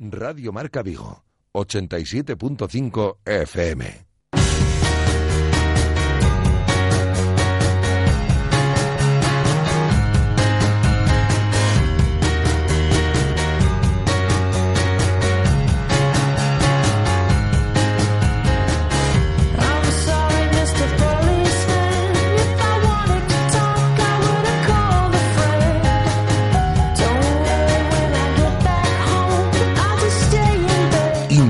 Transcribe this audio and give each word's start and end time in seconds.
Radio 0.00 0.52
Marca 0.52 0.82
Vigo, 0.82 1.22
87.5 1.52 3.18
FM. 3.24 4.03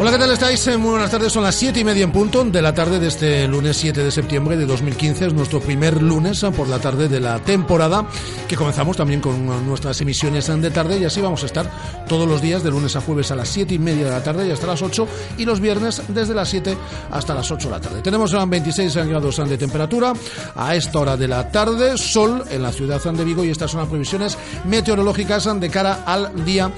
Hola, 0.00 0.10
¿qué 0.10 0.18
tal 0.18 0.32
estáis? 0.32 0.66
Eh, 0.66 0.76
Muy 0.78 0.90
buenas 0.92 1.10
tardes, 1.12 1.32
son 1.32 1.44
las 1.44 1.54
siete 1.54 1.78
y 1.78 1.84
media 1.84 2.02
en 2.02 2.10
punto 2.10 2.42
de 2.42 2.60
la 2.62 2.74
tarde 2.74 2.98
de 2.98 3.06
este 3.06 3.46
lunes 3.46 3.76
7 3.76 4.02
de 4.02 4.10
septiembre 4.10 4.56
de 4.56 4.66
2015. 4.66 5.26
Es 5.26 5.34
nuestro 5.34 5.60
primer 5.60 6.02
lunes 6.02 6.42
eh, 6.42 6.50
por 6.50 6.66
la 6.66 6.80
tarde 6.80 7.08
de 7.08 7.20
la 7.20 7.38
temporada, 7.38 8.06
que 8.48 8.56
comenzamos 8.56 8.96
también 8.96 9.20
con 9.20 9.34
eh, 9.34 9.60
nuestras 9.64 10.00
emisiones 10.00 10.48
de 10.48 10.70
tarde 10.70 10.98
y 10.98 11.04
así 11.04 11.20
vamos 11.20 11.44
a 11.44 11.46
estar 11.46 11.70
todos 12.08 12.26
los 12.26 12.42
días 12.42 12.64
de 12.64 12.70
lunes 12.70 12.96
a 12.96 13.00
jueves 13.00 13.30
a 13.30 13.36
las 13.36 13.48
siete 13.48 13.74
y 13.74 13.78
media 13.78 14.06
de 14.06 14.10
la 14.10 14.24
tarde 14.24 14.48
y 14.48 14.50
hasta 14.50 14.66
las 14.66 14.82
8 14.82 15.06
y 15.38 15.44
los 15.44 15.60
viernes 15.60 16.02
desde 16.08 16.34
las 16.34 16.48
7 16.48 16.76
hasta 17.12 17.34
las 17.34 17.48
8 17.50 17.68
de 17.68 17.74
la 17.74 17.80
tarde. 17.80 18.02
Tenemos 18.02 18.32
eh, 18.32 18.38
26 18.44 18.96
grados 19.06 19.36
de 19.48 19.58
temperatura 19.58 20.14
a 20.56 20.74
esta 20.74 20.98
hora 20.98 21.16
de 21.16 21.28
la 21.28 21.48
tarde, 21.48 21.96
sol 21.96 22.42
en 22.50 22.62
la 22.62 22.72
ciudad 22.72 23.00
de 23.00 23.24
Vigo 23.24 23.44
y 23.44 23.50
estas 23.50 23.70
son 23.70 23.80
las 23.80 23.88
previsiones 23.88 24.36
meteorológicas 24.64 25.48
de 25.60 25.70
cara 25.70 26.02
al 26.06 26.44
día 26.44 26.72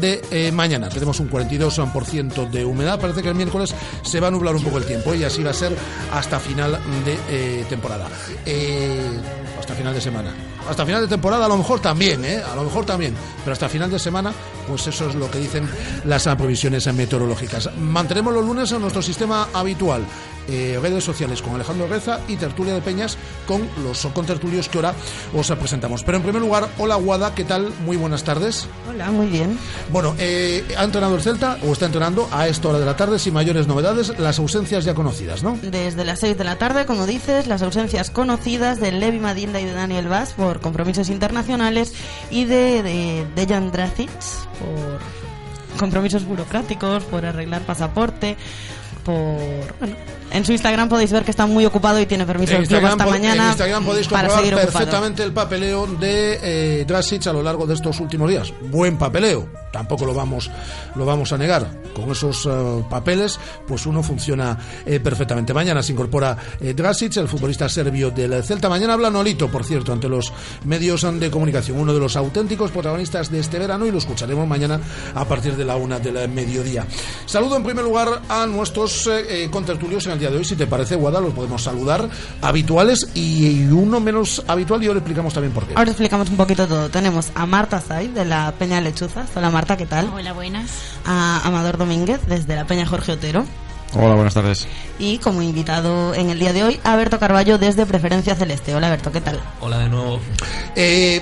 de 0.00 0.22
eh, 0.30 0.52
mañana. 0.52 0.88
Tenemos 0.88 1.20
un 1.20 1.28
42% 1.30 2.50
de 2.50 2.61
humedad, 2.64 3.00
parece 3.00 3.22
que 3.22 3.28
el 3.28 3.34
miércoles 3.34 3.74
se 4.02 4.20
va 4.20 4.28
a 4.28 4.30
nublar 4.30 4.54
un 4.54 4.62
poco 4.62 4.78
el 4.78 4.84
tiempo 4.84 5.14
y 5.14 5.24
así 5.24 5.42
va 5.42 5.50
a 5.50 5.54
ser 5.54 5.76
hasta 6.12 6.38
final 6.38 6.78
de 7.04 7.18
eh, 7.28 7.64
temporada. 7.68 8.08
Eh, 8.46 9.20
hasta 9.58 9.74
final 9.74 9.94
de 9.94 10.00
semana. 10.00 10.32
Hasta 10.68 10.86
final 10.86 11.02
de 11.02 11.08
temporada 11.08 11.46
a 11.46 11.48
lo 11.48 11.56
mejor 11.56 11.80
también, 11.80 12.24
¿eh? 12.24 12.40
A 12.50 12.54
lo 12.54 12.64
mejor 12.64 12.84
también. 12.84 13.14
Pero 13.44 13.52
hasta 13.52 13.68
final 13.68 13.90
de 13.90 13.98
semana, 13.98 14.32
pues 14.68 14.86
eso 14.86 15.08
es 15.08 15.14
lo 15.14 15.30
que 15.30 15.38
dicen 15.38 15.68
las 16.04 16.24
previsiones 16.36 16.92
meteorológicas. 16.92 17.70
Mantenemos 17.78 18.32
los 18.32 18.44
lunes 18.44 18.70
en 18.72 18.80
nuestro 18.80 19.02
sistema 19.02 19.48
habitual. 19.52 20.02
eh, 20.48 20.78
redes 20.82 21.04
sociales 21.04 21.40
con 21.40 21.54
Alejandro 21.54 21.86
Reza 21.86 22.18
y 22.28 22.36
Tertulia 22.36 22.74
de 22.74 22.80
Peñas 22.80 23.16
con 23.46 23.62
los 23.84 24.04
contertulios 24.06 24.68
que 24.68 24.78
ahora 24.78 24.94
os 25.34 25.50
presentamos. 25.52 26.02
Pero 26.02 26.16
en 26.18 26.24
primer 26.24 26.42
lugar, 26.42 26.68
hola 26.78 26.96
Guada, 26.96 27.34
¿qué 27.34 27.44
tal? 27.44 27.72
Muy 27.84 27.96
buenas 27.96 28.24
tardes. 28.24 28.66
Hola, 28.90 29.10
muy 29.10 29.26
bien. 29.26 29.58
Bueno, 29.90 30.14
eh, 30.18 30.64
¿ha 30.76 30.84
entrenado 30.84 31.14
el 31.14 31.22
Celta 31.22 31.58
o 31.64 31.72
está 31.72 31.86
entrenando 31.86 32.28
a 32.32 32.48
esta 32.48 32.68
hora 32.68 32.78
de 32.78 32.86
la 32.86 32.96
tarde 32.96 33.18
sin 33.18 33.34
mayores 33.34 33.66
novedades? 33.66 34.18
Las 34.18 34.38
ausencias 34.38 34.84
ya 34.84 34.94
conocidas, 34.94 35.42
¿no? 35.42 35.58
Desde 35.62 36.04
las 36.04 36.20
6 36.20 36.36
de 36.36 36.44
la 36.44 36.56
tarde, 36.58 36.86
como 36.86 37.06
dices, 37.06 37.46
las 37.46 37.62
ausencias 37.62 38.10
conocidas 38.10 38.80
de 38.80 38.92
Levi 38.92 39.20
Madinda 39.20 39.60
y 39.60 39.64
de 39.64 39.72
Daniel 39.72 40.08
Vaz 40.08 40.32
por 40.32 40.51
compromisos 40.60 41.08
internacionales 41.08 41.94
y 42.30 42.44
de, 42.44 42.82
de 42.82 43.26
Dejan 43.34 43.70
Dracic 43.72 44.10
por 44.58 45.00
compromisos 45.78 46.24
burocráticos, 46.24 47.04
por 47.04 47.24
arreglar 47.24 47.62
pasaporte, 47.62 48.36
por... 49.04 49.36
Bueno, 49.78 49.96
en 50.32 50.44
su 50.44 50.52
Instagram 50.52 50.88
podéis 50.88 51.12
ver 51.12 51.24
que 51.24 51.30
está 51.30 51.46
muy 51.46 51.66
ocupado 51.66 52.00
y 52.00 52.06
tiene 52.06 52.24
permiso 52.24 52.54
del 52.54 52.66
club 52.66 52.84
hasta 52.86 53.06
mañana 53.06 53.44
en 53.44 53.48
Instagram 53.50 53.84
podéis 53.84 54.08
comprobar 54.08 54.42
perfectamente 54.42 55.22
el 55.22 55.32
papeleo 55.32 55.86
de 55.86 56.38
eh, 56.42 56.84
Drasic 56.86 57.26
a 57.26 57.32
lo 57.32 57.42
largo 57.42 57.66
de 57.66 57.74
estos 57.74 58.00
últimos 58.00 58.30
días. 58.30 58.52
Buen 58.70 58.96
papeleo, 58.96 59.48
tampoco 59.70 60.06
lo 60.06 60.14
vamos, 60.14 60.50
lo 60.94 61.04
vamos 61.04 61.32
a 61.32 61.38
negar. 61.38 61.66
Con 61.94 62.10
esos 62.10 62.46
eh, 62.46 62.84
papeles, 62.88 63.38
pues 63.66 63.84
uno 63.84 64.02
funciona 64.02 64.58
eh, 64.86 65.00
perfectamente. 65.00 65.52
Mañana 65.52 65.82
se 65.82 65.92
incorpora 65.92 66.36
eh, 66.60 66.72
Drasic, 66.72 67.16
el 67.18 67.28
futbolista 67.28 67.68
serbio 67.68 68.10
del 68.10 68.42
Celta. 68.42 68.70
Mañana 68.70 68.94
habla 68.94 69.10
Nolito, 69.10 69.50
por 69.50 69.64
cierto, 69.64 69.92
ante 69.92 70.08
los 70.08 70.32
medios 70.64 71.02
de 71.02 71.30
comunicación. 71.30 71.78
Uno 71.78 71.92
de 71.92 72.00
los 72.00 72.16
auténticos 72.16 72.70
protagonistas 72.70 73.30
de 73.30 73.40
este 73.40 73.58
verano 73.58 73.84
y 73.84 73.90
lo 73.90 73.98
escucharemos 73.98 74.46
mañana 74.46 74.80
a 75.14 75.24
partir 75.26 75.56
de 75.56 75.64
la 75.64 75.76
una 75.76 75.98
del 75.98 76.28
mediodía. 76.30 76.86
Saludo 77.26 77.56
en 77.56 77.64
primer 77.64 77.84
lugar 77.84 78.22
a 78.28 78.46
nuestros 78.46 78.91
eh, 79.06 79.44
eh, 79.44 79.50
contertulios 79.50 80.06
en 80.06 80.12
el 80.12 80.18
día 80.18 80.30
de 80.30 80.38
hoy. 80.38 80.44
Si 80.44 80.56
te 80.56 80.66
parece, 80.66 80.96
Guada, 80.96 81.20
los 81.20 81.32
podemos 81.32 81.62
saludar 81.62 82.08
habituales 82.40 83.08
y, 83.14 83.66
uno 83.66 84.00
menos 84.00 84.42
habitual 84.46 84.82
y 84.82 84.86
ahora 84.86 84.98
explicamos 84.98 85.34
también 85.34 85.52
por 85.52 85.66
qué. 85.66 85.74
Ahora 85.74 85.90
explicamos 85.90 86.28
un 86.30 86.36
poquito 86.36 86.66
todo. 86.66 86.88
Tenemos 86.90 87.30
a 87.34 87.46
Marta 87.46 87.80
Said 87.80 88.10
de 88.10 88.24
la 88.24 88.52
Peña 88.58 88.80
Lechuzas. 88.80 89.30
Hola 89.34 89.50
Marta, 89.50 89.76
¿qué 89.76 89.86
tal? 89.86 90.10
Hola, 90.14 90.32
buenas. 90.32 90.70
A 91.04 91.46
Amador 91.46 91.78
Domínguez 91.78 92.20
desde 92.26 92.56
la 92.56 92.66
Peña 92.66 92.86
Jorge 92.86 93.12
Otero. 93.12 93.44
Hola, 93.94 94.14
buenas 94.14 94.34
tardes. 94.34 94.66
Y 94.98 95.18
como 95.18 95.42
invitado 95.42 96.14
en 96.14 96.30
el 96.30 96.38
día 96.38 96.52
de 96.52 96.64
hoy, 96.64 96.80
a 96.82 96.96
Berto 96.96 97.18
Carballo 97.18 97.58
desde 97.58 97.84
Preferencia 97.84 98.34
Celeste. 98.34 98.74
Hola 98.74 98.88
Berto, 98.88 99.12
¿qué 99.12 99.20
tal? 99.20 99.40
Hola 99.60 99.78
de 99.78 99.88
nuevo. 99.88 100.20
Eh, 100.74 101.20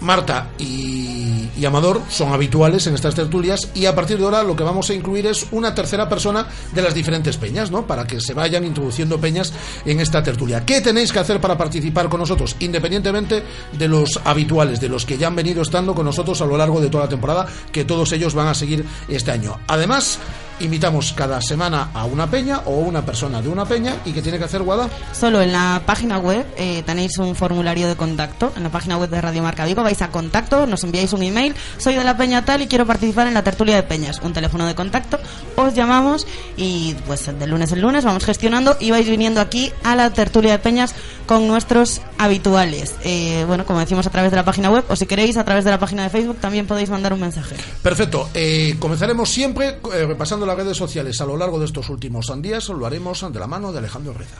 Marta 0.00 0.50
y, 0.58 1.48
y 1.56 1.64
Amador 1.64 2.00
son 2.08 2.32
habituales 2.32 2.86
en 2.86 2.94
estas 2.94 3.14
tertulias 3.14 3.70
y 3.74 3.86
a 3.86 3.94
partir 3.94 4.18
de 4.18 4.24
ahora 4.24 4.42
lo 4.42 4.56
que 4.56 4.62
vamos 4.62 4.88
a 4.90 4.94
incluir 4.94 5.26
es 5.26 5.46
una 5.52 5.74
tercera 5.74 6.08
persona 6.08 6.46
de 6.72 6.82
las 6.82 6.94
diferentes 6.94 7.36
peñas, 7.36 7.70
¿no? 7.70 7.86
Para 7.86 8.06
que 8.06 8.20
se 8.20 8.34
vayan 8.34 8.64
introduciendo 8.64 9.20
peñas 9.20 9.52
en 9.84 10.00
esta 10.00 10.22
tertulia. 10.22 10.64
¿Qué 10.64 10.80
tenéis 10.80 11.12
que 11.12 11.18
hacer 11.18 11.40
para 11.40 11.58
participar 11.58 12.08
con 12.08 12.20
nosotros? 12.20 12.56
Independientemente 12.60 13.42
de 13.72 13.88
los 13.88 14.20
habituales, 14.24 14.80
de 14.80 14.88
los 14.88 15.04
que 15.04 15.18
ya 15.18 15.26
han 15.26 15.36
venido 15.36 15.62
estando 15.62 15.94
con 15.94 16.06
nosotros 16.06 16.40
a 16.40 16.46
lo 16.46 16.56
largo 16.56 16.80
de 16.80 16.88
toda 16.88 17.04
la 17.04 17.10
temporada, 17.10 17.46
que 17.72 17.84
todos 17.84 18.12
ellos 18.12 18.34
van 18.34 18.48
a 18.48 18.54
seguir 18.54 18.84
este 19.08 19.30
año. 19.30 19.58
Además, 19.66 20.18
invitamos 20.60 21.12
cada 21.12 21.40
semana 21.40 21.90
a 21.94 22.04
una 22.04 22.30
peña 22.30 22.60
o 22.66 22.78
una 22.78 23.04
persona 23.04 23.42
de 23.42 23.48
una 23.48 23.64
peña 23.64 23.96
y 24.04 24.12
que 24.12 24.22
tiene 24.22 24.38
que 24.38 24.44
hacer 24.44 24.62
Guada. 24.62 24.88
Solo 25.12 25.42
en 25.42 25.52
la 25.52 25.82
página 25.84 26.18
web 26.18 26.46
eh, 26.56 26.82
tenéis 26.84 27.18
un 27.18 27.34
formulario 27.34 27.88
de 27.88 27.96
contacto. 27.96 28.52
En 28.56 28.62
la 28.62 28.68
página 28.70 28.96
web 28.96 29.10
de 29.10 29.20
Radio 29.20 29.42
Marca 29.42 29.64
Vigo 29.64 29.82
vais 29.82 30.00
a 30.02 30.08
contacto, 30.08 30.66
nos 30.66 30.84
enviáis 30.84 31.12
un 31.12 31.22
email. 31.22 31.54
Soy 31.78 31.94
de 31.94 32.04
la 32.04 32.16
Peña 32.16 32.44
tal 32.44 32.62
y 32.62 32.66
quiero 32.66 32.86
participar 32.86 33.26
en 33.26 33.34
la 33.34 33.42
tertulia 33.42 33.76
de 33.76 33.82
peñas. 33.82 34.20
Un 34.22 34.32
teléfono 34.32 34.66
de 34.66 34.74
contacto. 34.74 35.18
Os 35.56 35.74
llamamos 35.74 36.26
y 36.56 36.94
pues 37.06 37.26
de 37.26 37.46
lunes 37.46 37.72
en 37.72 37.80
lunes 37.80 38.04
vamos 38.04 38.24
gestionando 38.24 38.76
y 38.80 38.90
vais 38.90 39.08
viniendo 39.08 39.40
aquí 39.40 39.72
a 39.82 39.96
la 39.96 40.10
tertulia 40.10 40.52
de 40.52 40.58
peñas 40.58 40.94
con 41.30 41.46
nuestros 41.46 42.00
habituales. 42.18 42.96
Eh, 43.04 43.44
bueno, 43.46 43.64
como 43.64 43.78
decimos 43.78 44.04
a 44.04 44.10
través 44.10 44.32
de 44.32 44.36
la 44.36 44.44
página 44.44 44.68
web 44.68 44.84
o 44.88 44.96
si 44.96 45.06
queréis 45.06 45.36
a 45.36 45.44
través 45.44 45.64
de 45.64 45.70
la 45.70 45.78
página 45.78 46.02
de 46.02 46.10
Facebook 46.10 46.38
también 46.40 46.66
podéis 46.66 46.90
mandar 46.90 47.12
un 47.12 47.20
mensaje. 47.20 47.54
Perfecto. 47.84 48.28
Eh, 48.34 48.74
comenzaremos 48.80 49.28
siempre 49.30 49.78
eh, 49.94 50.06
repasando 50.08 50.44
las 50.44 50.56
redes 50.56 50.76
sociales 50.76 51.20
a 51.20 51.26
lo 51.26 51.36
largo 51.36 51.60
de 51.60 51.66
estos 51.66 51.88
últimos 51.88 52.32
días. 52.42 52.68
Lo 52.70 52.84
haremos 52.84 53.24
de 53.32 53.38
la 53.38 53.46
mano 53.46 53.70
de 53.70 53.78
Alejandro 53.78 54.12
Reza. 54.12 54.38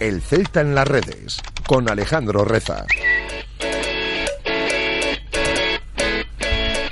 El 0.00 0.20
Celta 0.20 0.62
en 0.62 0.74
las 0.74 0.88
redes, 0.88 1.40
con 1.64 1.88
Alejandro 1.88 2.44
Reza. 2.44 2.86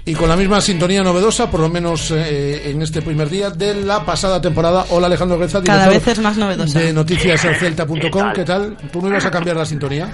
Y 0.09 0.15
con 0.15 0.27
la 0.27 0.37
misma 0.37 0.59
sintonía 0.63 1.03
novedosa, 1.03 1.51
por 1.51 1.61
lo 1.61 1.69
menos 1.69 2.11
eh, 2.13 2.71
en 2.71 2.81
este 2.81 3.03
primer 3.03 3.29
día 3.29 3.51
de 3.51 3.75
la 3.75 4.07
pasada 4.07 4.41
temporada. 4.41 4.87
Hola 4.89 5.07
Alejandro 5.07 5.37
Reza, 5.37 5.63
Cada 5.63 5.87
vez 5.87 6.09
es 6.09 6.19
más 6.21 6.39
novedosa. 6.39 6.79
de 6.79 6.95
noticiascelta.com. 6.95 8.33
¿Qué 8.33 8.43
tal? 8.43 8.75
¿Tú 8.91 9.03
no 9.03 9.09
ibas 9.09 9.27
a 9.27 9.31
cambiar 9.31 9.57
la 9.57 9.67
sintonía? 9.67 10.11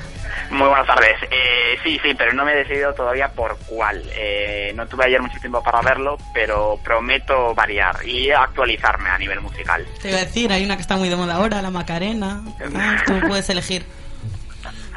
Muy 0.50 0.66
buenas 0.66 0.88
tardes. 0.88 1.14
Eh, 1.30 1.76
sí, 1.84 1.96
sí, 2.02 2.12
pero 2.18 2.32
no 2.32 2.44
me 2.44 2.54
he 2.54 2.56
decidido 2.56 2.92
todavía 2.92 3.28
por 3.28 3.56
cuál. 3.68 4.02
Eh, 4.16 4.72
no 4.74 4.84
tuve 4.88 5.04
ayer 5.04 5.22
mucho 5.22 5.38
tiempo 5.38 5.62
para 5.62 5.80
verlo, 5.80 6.18
pero 6.34 6.76
prometo 6.82 7.54
variar 7.54 7.94
y 8.04 8.32
actualizarme 8.32 9.10
a 9.10 9.18
nivel 9.18 9.40
musical. 9.42 9.86
Te 10.02 10.08
iba 10.08 10.18
a 10.18 10.24
decir, 10.24 10.50
hay 10.50 10.64
una 10.64 10.74
que 10.74 10.82
está 10.82 10.96
muy 10.96 11.08
de 11.08 11.14
moda 11.14 11.36
ahora, 11.36 11.62
la 11.62 11.70
Macarena. 11.70 12.42
Ah, 12.76 13.00
tú 13.06 13.12
puedes 13.28 13.48
elegir. 13.48 13.84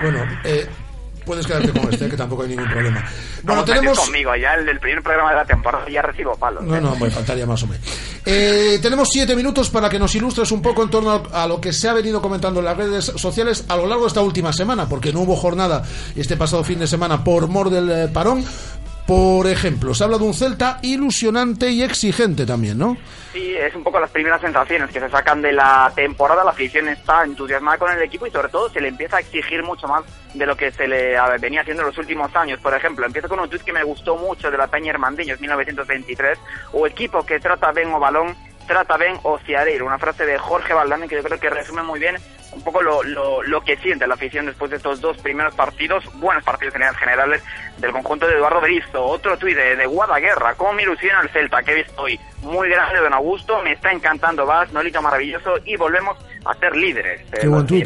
Bueno, 0.01 0.25
eh, 0.43 0.67
puedes 1.27 1.45
quedarte 1.45 1.71
con 1.71 1.93
este, 1.93 2.09
que 2.09 2.17
tampoco 2.17 2.43
hay 2.43 2.49
ningún 2.49 2.69
problema. 2.69 3.05
Bueno, 3.43 3.63
tenemos... 3.63 3.99
conmigo, 3.99 4.35
ya 4.35 4.55
el 4.55 4.65
del 4.65 4.79
primer 4.79 5.03
programa 5.03 5.29
de 5.31 5.35
la 5.35 5.45
temporada 5.45 5.87
ya 5.87 6.01
recibo 6.01 6.35
palos. 6.35 6.63
No, 6.63 6.75
¿eh? 6.75 6.81
no, 6.81 6.95
me 6.95 7.11
faltaría 7.11 7.45
más 7.45 7.61
o 7.61 7.67
menos. 7.67 7.85
Eh, 8.25 8.79
tenemos 8.81 9.09
siete 9.11 9.35
minutos 9.35 9.69
para 9.69 9.89
que 9.89 9.99
nos 9.99 10.15
ilustres 10.15 10.51
un 10.51 10.61
poco 10.61 10.81
en 10.81 10.89
torno 10.89 11.11
a, 11.11 11.43
a 11.43 11.47
lo 11.47 11.61
que 11.61 11.73
se 11.73 11.87
ha 11.87 11.93
venido 11.93 12.21
comentando 12.21 12.59
en 12.61 12.65
las 12.65 12.77
redes 12.77 13.05
sociales 13.05 13.65
a 13.67 13.75
lo 13.75 13.85
largo 13.85 14.05
de 14.05 14.07
esta 14.07 14.21
última 14.21 14.53
semana, 14.53 14.87
porque 14.89 15.13
no 15.13 15.21
hubo 15.21 15.35
jornada 15.35 15.83
este 16.15 16.37
pasado 16.37 16.63
fin 16.63 16.79
de 16.79 16.87
semana 16.87 17.23
por 17.23 17.47
mor 17.47 17.69
del 17.69 17.91
eh, 17.91 18.07
parón. 18.07 18.43
Por 19.07 19.47
ejemplo, 19.47 19.93
se 19.93 20.03
habla 20.03 20.17
de 20.17 20.25
un 20.25 20.33
Celta 20.33 20.79
ilusionante 20.81 21.69
y 21.71 21.81
exigente 21.81 22.45
también, 22.45 22.77
¿no? 22.77 22.97
Sí, 23.31 23.55
es 23.55 23.73
un 23.73 23.81
poco 23.81 24.01
las 24.01 24.09
primeras 24.09 24.41
sensaciones 24.41 24.91
que 24.91 24.99
se 24.99 25.09
sacan 25.09 25.41
de 25.41 25.53
la 25.53 25.89
temporada. 25.95 26.43
La 26.43 26.51
afición 26.51 26.89
está 26.89 27.23
entusiasmada 27.23 27.77
con 27.77 27.89
el 27.89 28.01
equipo 28.01 28.27
y 28.27 28.31
sobre 28.31 28.49
todo 28.49 28.69
se 28.69 28.81
le 28.81 28.89
empieza 28.89 29.15
a 29.15 29.19
exigir 29.21 29.63
mucho 29.63 29.87
más 29.87 30.03
de 30.37 30.45
lo 30.45 30.55
que 30.55 30.71
se 30.71 30.87
le 30.87 31.17
a- 31.17 31.37
venía 31.37 31.61
haciendo 31.61 31.83
en 31.83 31.87
los 31.89 31.97
últimos 31.97 32.35
años. 32.35 32.59
Por 32.59 32.73
ejemplo, 32.73 33.05
empiezo 33.05 33.27
con 33.27 33.39
un 33.39 33.49
tuit 33.49 33.63
que 33.63 33.73
me 33.73 33.83
gustó 33.83 34.15
mucho 34.17 34.49
de 34.51 34.57
la 34.57 34.67
Peña 34.67 34.91
Hermandiños 34.91 35.39
1923. 35.39 36.37
O 36.73 36.85
equipo 36.87 37.25
que 37.25 37.39
trata 37.39 37.71
ben 37.71 37.93
o 37.93 37.99
balón, 37.99 38.35
trata 38.67 38.97
ben 38.97 39.17
o 39.23 39.37
ciareiro. 39.39 39.85
Una 39.85 39.97
frase 39.97 40.25
de 40.25 40.37
Jorge 40.37 40.73
Valdame 40.73 41.07
que 41.07 41.15
yo 41.15 41.23
creo 41.23 41.39
que 41.39 41.49
resume 41.49 41.83
muy 41.83 41.99
bien 41.99 42.15
un 42.53 42.63
poco 42.63 42.81
lo, 42.81 43.03
lo, 43.03 43.43
lo 43.43 43.61
que 43.61 43.75
siente 43.77 44.07
la 44.07 44.15
afición 44.15 44.45
después 44.47 44.71
de 44.71 44.77
estos 44.77 44.99
dos 45.01 45.17
primeros 45.17 45.53
partidos, 45.53 46.03
buenos 46.15 46.43
partidos 46.43 46.73
en 46.75 46.81
generales 46.95 47.43
del 47.77 47.91
conjunto 47.91 48.25
de 48.25 48.33
Eduardo 48.35 48.61
Berizo. 48.61 49.03
Otro 49.03 49.37
tuit 49.37 49.55
de, 49.55 49.75
de 49.75 49.85
Guadaguerra, 49.85 50.55
cómo 50.55 50.73
me 50.73 50.83
ilusiona 50.83 51.19
el 51.21 51.29
Celta, 51.29 51.61
que 51.61 51.71
he 51.73 51.75
visto 51.75 52.01
hoy. 52.01 52.19
Muy 52.41 52.69
grande, 52.69 52.99
don 52.99 53.13
Augusto, 53.13 53.61
me 53.63 53.73
está 53.73 53.91
encantando 53.91 54.45
Vas, 54.45 54.71
Nolito 54.71 55.01
maravilloso 55.01 55.55
y 55.65 55.75
volvemos 55.75 56.17
a 56.45 56.53
ser 56.55 56.75
líderes. 56.75 57.21
Qué 57.31 57.41
Eh, 57.45 57.47
buen 57.49 57.67
tuit, 57.67 57.85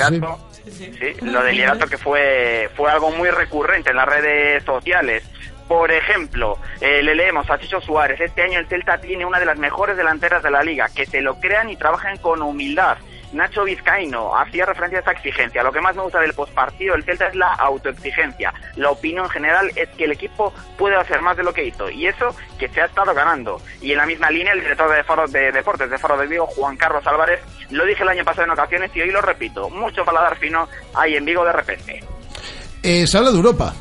sí. 0.70 0.92
Lo 1.22 1.44
del 1.44 1.56
liderato 1.56 1.88
que 1.88 1.98
fue, 1.98 2.70
fue 2.76 2.92
algo 2.92 3.12
muy 3.12 3.30
recurrente 3.30 3.92
en 3.92 3.96
las 3.96 4.08
redes 4.08 4.64
sociales. 4.64 5.24
Por 5.68 5.92
ejemplo, 5.92 6.58
eh, 6.82 7.02
le 7.02 7.16
leemos 7.16 7.50
a 7.50 7.58
Chicho 7.58 7.80
Suárez, 7.80 8.20
este 8.20 8.42
año 8.42 8.60
el 8.60 8.68
Celta 8.68 9.00
tiene 9.00 9.26
una 9.26 9.40
de 9.40 9.46
las 9.46 9.58
mejores 9.58 9.96
delanteras 9.96 10.44
de 10.44 10.52
la 10.52 10.64
liga, 10.64 10.90
que 10.94 11.06
se 11.06 11.22
lo 11.22 11.40
crean 11.40 11.70
y 11.70 11.78
trabajen 11.78 12.18
con 12.18 12.42
humildad. 12.42 12.98
Nacho 13.34 13.64
Vizcaíno 13.64 14.36
hacía 14.36 14.66
referencia 14.66 15.00
a 15.00 15.02
esta 15.02 15.12
exigencia. 15.12 15.64
Lo 15.64 15.72
que 15.72 15.82
más 15.82 15.96
me 15.96 16.04
gusta 16.04 16.20
del 16.20 16.34
postpartido 16.34 16.94
del 16.94 17.04
Celta 17.04 17.28
es 17.28 17.36
la 17.36 17.54
autoexigencia. 17.54 18.54
La 18.76 18.90
opinión 18.90 19.30
general 19.30 19.72
es 19.76 19.90
que 19.90 20.06
el 20.06 20.12
equipo 20.12 20.54
puede 20.78 20.96
hacer 20.96 21.22
más 21.22 21.38
de 21.38 21.44
lo 21.44 21.54
que 21.54 21.66
hizo 21.66 21.90
y 21.90 22.08
eso 22.08 22.36
que 22.60 22.68
se 22.70 22.82
ha 22.82 22.86
estado 22.86 23.14
ganando. 23.14 23.62
Y 23.82 23.92
en 23.92 23.98
la 23.98 24.06
misma 24.06 24.30
línea, 24.30 24.54
el 24.54 24.62
director 24.62 24.94
de, 24.94 25.04
Faro 25.04 25.28
de 25.28 25.52
Deportes 25.52 25.90
de 25.90 25.98
Faro 25.98 26.18
de 26.18 26.28
Vigo, 26.28 26.48
Juan 26.48 26.78
Carlos 26.78 27.06
Álvarez, 27.08 27.40
lo 27.70 27.86
dije 27.86 28.04
el 28.04 28.10
año 28.10 28.26
pasado 28.26 28.46
en 28.46 28.52
ocasiones 28.52 28.92
y 28.96 29.02
hoy 29.02 29.12
lo 29.12 29.22
repito. 29.22 29.70
Mucho 29.70 30.04
paladar 30.04 30.38
fino 30.38 30.68
hay 30.94 31.16
en 31.16 31.26
Vigo 31.26 31.46
de 31.46 31.54
repente. 31.54 32.04
Eh, 32.84 33.06
se 33.08 33.18
habla 33.18 33.32
de 33.32 33.38
Europa. 33.38 33.74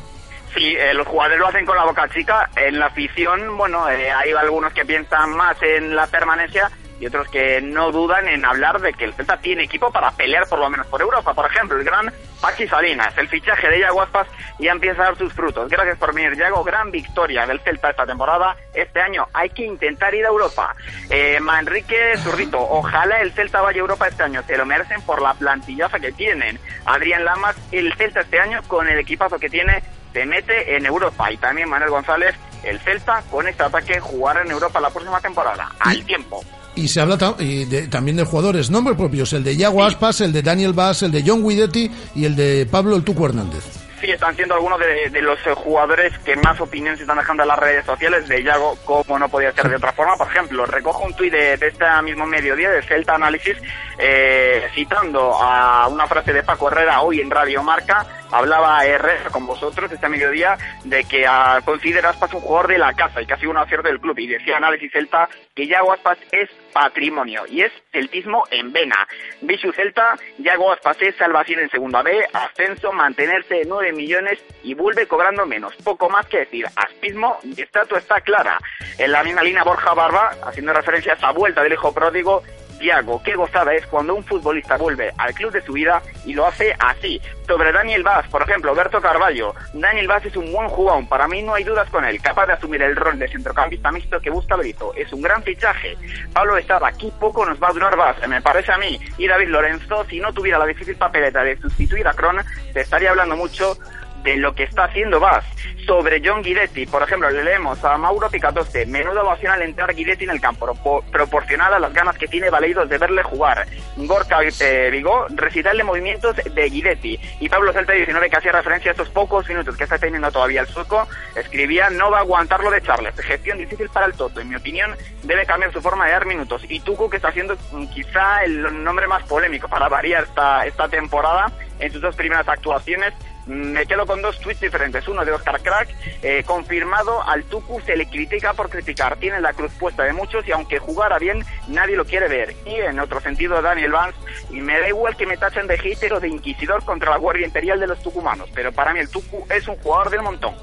Sí, 0.53 0.75
eh, 0.77 0.93
los 0.93 1.07
jugadores 1.07 1.39
lo 1.39 1.47
hacen 1.47 1.65
con 1.65 1.77
la 1.77 1.85
boca 1.85 2.09
chica. 2.09 2.49
En 2.55 2.77
la 2.77 2.87
afición, 2.87 3.57
bueno, 3.57 3.89
eh, 3.89 4.11
hay 4.11 4.31
algunos 4.31 4.73
que 4.73 4.85
piensan 4.85 5.31
más 5.35 5.55
en 5.61 5.95
la 5.95 6.07
permanencia 6.07 6.69
y 7.01 7.07
otros 7.07 7.27
que 7.29 7.59
no 7.61 7.91
dudan 7.91 8.27
en 8.27 8.45
hablar 8.45 8.79
de 8.79 8.93
que 8.93 9.05
el 9.05 9.13
Celta 9.15 9.37
tiene 9.37 9.63
equipo 9.63 9.91
para 9.91 10.11
pelear 10.11 10.47
por 10.47 10.59
lo 10.59 10.69
menos 10.69 10.85
por 10.85 11.01
Europa. 11.01 11.33
Por 11.33 11.47
ejemplo, 11.47 11.75
el 11.75 11.83
gran 11.83 12.13
Pachi 12.39 12.67
Salinas, 12.67 13.17
el 13.17 13.27
fichaje 13.27 13.69
de 13.69 13.79
Iago 13.79 14.03
Aspas 14.03 14.27
ya 14.59 14.71
empieza 14.71 15.01
a 15.01 15.05
dar 15.05 15.17
sus 15.17 15.33
frutos. 15.33 15.67
Gracias 15.67 15.97
por 15.97 16.13
venir, 16.13 16.37
Iago. 16.37 16.63
Gran 16.63 16.91
victoria 16.91 17.47
del 17.47 17.59
Celta 17.61 17.89
esta 17.89 18.05
temporada. 18.05 18.55
Este 18.71 19.01
año 19.01 19.27
hay 19.33 19.49
que 19.49 19.65
intentar 19.65 20.13
ir 20.13 20.25
a 20.25 20.29
Europa. 20.29 20.75
Eh, 21.09 21.39
Manrique 21.39 22.17
Zurrito, 22.17 22.59
ojalá 22.59 23.19
el 23.21 23.31
Celta 23.31 23.61
vaya 23.61 23.79
a 23.79 23.81
Europa 23.81 24.07
este 24.07 24.21
año. 24.21 24.43
Se 24.43 24.55
lo 24.55 24.67
merecen 24.67 25.01
por 25.01 25.23
la 25.23 25.33
plantillaza 25.33 25.99
que 25.99 26.11
tienen. 26.11 26.59
Adrián 26.85 27.25
Lamas, 27.25 27.55
el 27.71 27.91
Celta 27.95 28.21
este 28.21 28.39
año 28.39 28.61
con 28.67 28.87
el 28.87 28.99
equipazo 28.99 29.39
que 29.39 29.49
tiene 29.49 29.81
se 30.13 30.25
mete 30.25 30.75
en 30.75 30.85
Europa 30.85 31.31
y 31.31 31.37
también 31.37 31.69
Manuel 31.69 31.89
González, 31.89 32.35
el 32.63 32.79
Celta 32.79 33.23
con 33.31 33.47
este 33.47 33.63
ataque 33.63 33.99
jugará 33.99 34.41
en 34.41 34.51
Europa 34.51 34.79
la 34.79 34.89
próxima 34.89 35.19
temporada, 35.19 35.71
al 35.79 36.05
tiempo. 36.05 36.43
Y 36.75 36.87
se 36.87 37.01
habla 37.01 37.17
y 37.39 37.65
de- 37.65 37.87
también 37.87 38.15
de 38.17 38.23
jugadores, 38.23 38.69
nombres 38.71 38.95
propios, 38.97 39.33
el 39.33 39.43
de 39.43 39.57
Yago 39.57 39.83
Aspas, 39.83 40.21
el 40.21 40.31
de 40.31 40.41
Daniel 40.41 40.73
Bass, 40.73 41.03
el 41.03 41.11
de 41.11 41.23
John 41.25 41.47
Guidetti 41.47 41.91
y 42.15 42.25
el 42.25 42.35
de 42.35 42.65
Pablo 42.69 42.95
El 42.95 43.03
Tuco 43.03 43.25
Hernández. 43.25 43.63
Sí, 43.99 44.09
están 44.09 44.35
siendo 44.35 44.55
algunos 44.55 44.79
de, 44.79 45.11
de 45.11 45.21
los 45.21 45.37
eh, 45.45 45.53
jugadores 45.53 46.11
que 46.25 46.35
más 46.37 46.59
opinión 46.59 46.95
se 46.95 47.03
están 47.03 47.17
dejando 47.19 47.43
en 47.43 47.49
las 47.49 47.59
redes 47.59 47.85
sociales 47.85 48.27
de 48.27 48.41
Yago, 48.43 48.75
como 48.83 49.19
no 49.19 49.29
podía 49.29 49.51
ser 49.51 49.69
de 49.69 49.75
otra 49.75 49.91
forma. 49.93 50.15
Por 50.17 50.25
ejemplo, 50.27 50.65
recojo 50.65 51.03
un 51.05 51.13
tuit 51.13 51.31
de, 51.31 51.55
de 51.57 51.67
este 51.67 51.85
mismo 52.03 52.25
mediodía 52.25 52.71
de 52.71 52.81
Celta 52.81 53.13
Análisis, 53.13 53.57
eh, 53.99 54.63
citando 54.73 55.33
a 55.39 55.87
una 55.87 56.07
frase 56.07 56.33
de 56.33 56.41
Paco 56.41 56.71
Herrera 56.71 57.01
hoy 57.01 57.19
en 57.21 57.29
Radio 57.29 57.61
Marca. 57.61 58.07
Hablaba 58.31 58.85
Herrera 58.85 59.29
con 59.29 59.45
vosotros 59.45 59.91
este 59.91 60.07
mediodía 60.07 60.57
de 60.85 61.03
que 61.03 61.25
ah, 61.27 61.59
considera 61.65 62.09
a 62.09 62.11
Aspas 62.11 62.33
un 62.33 62.41
jugador 62.41 62.67
de 62.67 62.77
la 62.77 62.93
casa 62.93 63.21
y 63.21 63.25
que 63.25 63.33
ha 63.33 63.37
sido 63.37 63.51
un 63.51 63.57
acierto 63.57 63.87
del 63.87 63.99
club. 63.99 64.17
Y 64.19 64.27
decía 64.27 64.57
Análisis 64.57 64.91
Celta 64.91 65.29
que 65.55 65.67
Yago 65.67 65.93
Aspas 65.93 66.17
es 66.31 66.49
patrimonio 66.73 67.43
y 67.47 67.61
es 67.61 67.71
celtismo 67.91 68.43
en 68.51 68.71
vena. 68.71 69.07
Bichu 69.41 69.71
Celta, 69.73 70.17
Yago 70.37 70.71
Aspas 70.71 71.01
es 71.01 71.15
salvación 71.15 71.59
en 71.59 71.69
segunda 71.69 72.01
B, 72.01 72.25
ascenso, 72.33 72.91
mantenerse 72.91 73.61
en 73.61 73.69
9 73.69 73.91
millones 73.93 74.39
y 74.63 74.73
vuelve 74.73 75.07
cobrando 75.07 75.45
menos. 75.45 75.75
Poco 75.83 76.09
más 76.09 76.25
que 76.27 76.39
decir, 76.39 76.65
aspismo 76.75 77.37
y 77.43 77.61
estatua 77.61 77.99
está 77.99 78.21
clara. 78.21 78.57
En 78.97 79.11
la 79.11 79.23
misma 79.23 79.43
línea 79.43 79.63
Borja 79.63 79.93
Barba, 79.93 80.31
haciendo 80.45 80.73
referencia 80.73 81.13
a 81.13 81.15
esa 81.15 81.31
vuelta 81.31 81.63
del 81.63 81.73
hijo 81.73 81.93
pródigo, 81.93 82.43
Tiago, 82.81 83.21
qué 83.23 83.35
gozada 83.35 83.73
es 83.73 83.85
cuando 83.85 84.15
un 84.15 84.23
futbolista 84.23 84.75
vuelve 84.75 85.13
al 85.17 85.33
club 85.35 85.51
de 85.51 85.61
su 85.61 85.73
vida 85.73 86.01
y 86.25 86.33
lo 86.33 86.47
hace 86.47 86.75
así. 86.79 87.21
Sobre 87.47 87.71
Daniel 87.71 88.01
Vaz, 88.01 88.27
por 88.27 88.41
ejemplo, 88.41 88.73
Berto 88.73 88.99
Carballo. 88.99 89.53
Daniel 89.73 90.07
Vaz 90.07 90.25
es 90.25 90.35
un 90.35 90.51
buen 90.51 90.67
jugón, 90.67 91.07
para 91.07 91.27
mí 91.27 91.43
no 91.43 91.53
hay 91.53 91.63
dudas 91.63 91.89
con 91.91 92.03
él, 92.03 92.19
capaz 92.21 92.47
de 92.47 92.53
asumir 92.53 92.81
el 92.81 92.95
rol 92.95 93.19
de 93.19 93.27
centrocampista 93.27 93.91
mixto 93.91 94.19
que 94.19 94.31
busca 94.31 94.55
Brito. 94.55 94.93
Es 94.95 95.13
un 95.13 95.21
gran 95.21 95.43
fichaje. 95.43 95.95
Pablo 96.33 96.57
Estrada, 96.57 96.87
aquí 96.87 97.13
poco 97.19 97.45
nos 97.45 97.61
va 97.61 97.69
a 97.69 97.73
durar 97.73 97.95
Vaz, 97.95 98.27
me 98.27 98.41
parece 98.41 98.71
a 98.71 98.77
mí. 98.77 98.99
Y 99.17 99.27
David 99.27 99.49
Lorenzo, 99.49 100.03
si 100.09 100.19
no 100.19 100.33
tuviera 100.33 100.57
la 100.57 100.65
difícil 100.65 100.95
papeleta 100.95 101.43
de 101.43 101.57
sustituir 101.57 102.07
a 102.07 102.13
Kron, 102.13 102.43
se 102.73 102.79
estaría 102.81 103.11
hablando 103.11 103.37
mucho 103.37 103.77
de 104.23 104.37
lo 104.37 104.53
que 104.53 104.63
está 104.63 104.85
haciendo 104.85 105.19
Vaz. 105.19 105.43
Sobre 105.85 106.21
John 106.23 106.43
Guidetti, 106.43 106.85
por 106.85 107.01
ejemplo, 107.01 107.29
le 107.31 107.43
leemos 107.43 107.83
a 107.83 107.97
Mauro 107.97 108.29
Picatoste, 108.29 108.85
menuda 108.85 109.23
ovación 109.23 109.51
al 109.51 109.63
entrar 109.63 109.93
Guidetti 109.95 110.25
en 110.25 110.29
el 110.29 110.39
campo, 110.39 110.73
pro- 110.75 111.03
proporcionada 111.11 111.77
a 111.77 111.79
las 111.79 111.91
ganas 111.91 112.17
que 112.17 112.27
tiene 112.27 112.51
Valeidos 112.51 112.87
de 112.87 112.97
verle 112.99 113.23
jugar. 113.23 113.65
Gorka 113.97 114.37
eh, 114.43 114.89
Vigó, 114.91 115.25
recital 115.29 115.77
de 115.77 115.83
movimientos 115.83 116.35
de 116.35 116.69
Guidetti. 116.69 117.19
Y 117.39 117.49
Pablo 117.49 117.73
Celta 117.73 117.93
19, 117.93 118.29
que 118.29 118.37
hacía 118.37 118.51
referencia 118.51 118.91
a 118.91 118.93
estos 118.93 119.09
pocos 119.09 119.47
minutos 119.49 119.75
que 119.75 119.83
está 119.85 119.97
teniendo 119.97 120.31
todavía 120.31 120.61
el 120.61 120.67
sueco, 120.67 121.07
escribía, 121.35 121.89
no 121.89 122.11
va 122.11 122.17
a 122.19 122.21
aguantar 122.21 122.63
lo 122.63 122.69
de 122.69 122.81
Charles. 122.81 123.15
Gestión 123.19 123.57
difícil 123.57 123.89
para 123.89 124.05
el 124.05 124.13
Toto. 124.13 124.39
En 124.39 124.49
mi 124.49 124.55
opinión, 124.55 124.95
debe 125.23 125.45
cambiar 125.47 125.73
su 125.73 125.81
forma 125.81 126.05
de 126.05 126.11
dar 126.11 126.25
minutos. 126.27 126.63
Y 126.69 126.79
Tuco, 126.81 127.09
que 127.09 127.17
está 127.17 127.29
haciendo 127.29 127.57
mm, 127.71 127.87
quizá 127.87 128.43
el 128.43 128.83
nombre 128.83 129.07
más 129.07 129.23
polémico 129.23 129.67
para 129.67 129.89
variar 129.89 130.23
esta, 130.25 130.65
esta 130.65 130.87
temporada 130.87 131.51
en 131.79 131.91
sus 131.91 132.01
dos 132.01 132.15
primeras 132.15 132.47
actuaciones, 132.47 133.13
me 133.47 133.85
quedo 133.85 134.05
con 134.05 134.21
dos 134.21 134.39
tweets 134.39 134.61
diferentes. 134.61 135.07
Uno 135.07 135.25
de 135.25 135.31
Oscar 135.31 135.61
Crack, 135.61 135.89
eh, 136.21 136.43
confirmado 136.45 137.21
al 137.23 137.43
Tucu 137.45 137.81
se 137.81 137.95
le 137.95 138.07
critica 138.07 138.53
por 138.53 138.69
criticar. 138.69 139.17
Tiene 139.17 139.41
la 139.41 139.53
cruz 139.53 139.71
puesta 139.79 140.03
de 140.03 140.13
muchos 140.13 140.47
y 140.47 140.51
aunque 140.51 140.79
jugara 140.79 141.17
bien, 141.17 141.43
nadie 141.67 141.95
lo 141.95 142.05
quiere 142.05 142.27
ver. 142.27 142.55
Y 142.65 142.75
en 142.75 142.99
otro 142.99 143.19
sentido, 143.19 143.61
Daniel 143.61 143.91
Vance, 143.91 144.17
y 144.49 144.61
me 144.61 144.79
da 144.79 144.87
igual 144.87 145.15
que 145.15 145.25
me 145.25 145.37
tachen 145.37 145.67
de 145.67 145.77
hater 145.77 146.13
o 146.13 146.19
de 146.19 146.29
inquisidor 146.29 146.83
contra 146.85 147.11
la 147.11 147.17
Guardia 147.17 147.45
Imperial 147.45 147.79
de 147.79 147.87
los 147.87 148.01
tucumanos, 148.01 148.49
pero 148.53 148.71
para 148.71 148.93
mí 148.93 148.99
el 148.99 149.09
Tucu 149.09 149.45
es 149.49 149.67
un 149.67 149.75
jugador 149.77 150.09
del 150.09 150.21
montón. 150.21 150.55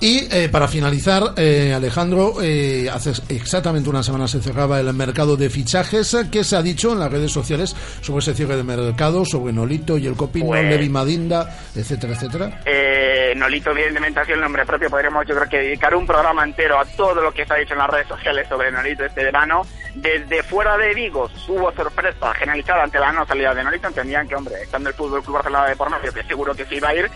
Y 0.00 0.32
eh, 0.32 0.48
para 0.48 0.68
finalizar, 0.68 1.32
eh, 1.36 1.72
Alejandro, 1.74 2.34
eh, 2.40 2.88
hace 2.88 3.10
exactamente 3.30 3.90
una 3.90 4.04
semana 4.04 4.28
se 4.28 4.40
cerraba 4.40 4.78
el 4.78 4.92
mercado 4.94 5.36
de 5.36 5.50
fichajes. 5.50 6.16
¿Qué 6.30 6.44
se 6.44 6.54
ha 6.54 6.62
dicho 6.62 6.92
en 6.92 7.00
las 7.00 7.10
redes 7.10 7.32
sociales 7.32 7.74
sobre 8.00 8.20
ese 8.20 8.32
cierre 8.34 8.56
de 8.56 8.62
mercado, 8.62 9.24
sobre 9.24 9.52
Nolito 9.52 9.98
y 9.98 10.06
el 10.06 10.14
Copino, 10.14 10.46
Pues- 10.46 10.64
Levi 10.64 10.88
Madinda, 10.88 11.52
etcétera, 11.74 12.12
etcétera? 12.14 12.60
Eh, 12.64 13.34
Nolito, 13.36 13.72
evidentemente, 13.72 14.20
ha 14.20 14.24
sido 14.24 14.36
el 14.36 14.42
nombre 14.42 14.64
propio. 14.64 14.88
Podríamos, 14.88 15.26
yo 15.26 15.34
creo 15.34 15.48
que 15.48 15.58
dedicar 15.58 15.92
un 15.96 16.06
programa 16.06 16.44
entero 16.44 16.78
a 16.78 16.84
todo 16.84 17.20
lo 17.20 17.32
que 17.32 17.44
se 17.44 17.52
ha 17.52 17.56
dicho 17.56 17.72
en 17.72 17.78
las 17.80 17.90
redes 17.90 18.06
sociales 18.06 18.46
sobre 18.48 18.70
Nolito 18.70 19.04
este 19.04 19.24
verano. 19.24 19.62
Desde 19.96 20.44
fuera 20.44 20.76
de 20.76 20.94
Vigo 20.94 21.28
hubo 21.48 21.72
sorpresa 21.72 22.32
generalizada 22.34 22.84
ante 22.84 23.00
la 23.00 23.10
no 23.10 23.26
salida 23.26 23.52
de 23.52 23.64
Nolito. 23.64 23.88
Entendían 23.88 24.28
que, 24.28 24.36
hombre, 24.36 24.54
estando 24.62 24.90
el 24.90 24.94
Fútbol 24.94 25.24
Club 25.24 25.34
Barcelona 25.34 25.66
de 25.66 25.74
por 25.74 25.90
medio, 25.90 26.12
que 26.12 26.22
seguro 26.22 26.54
que 26.54 26.64
se 26.66 26.76
iba 26.76 26.90
a 26.90 26.94
ir. 26.94 27.10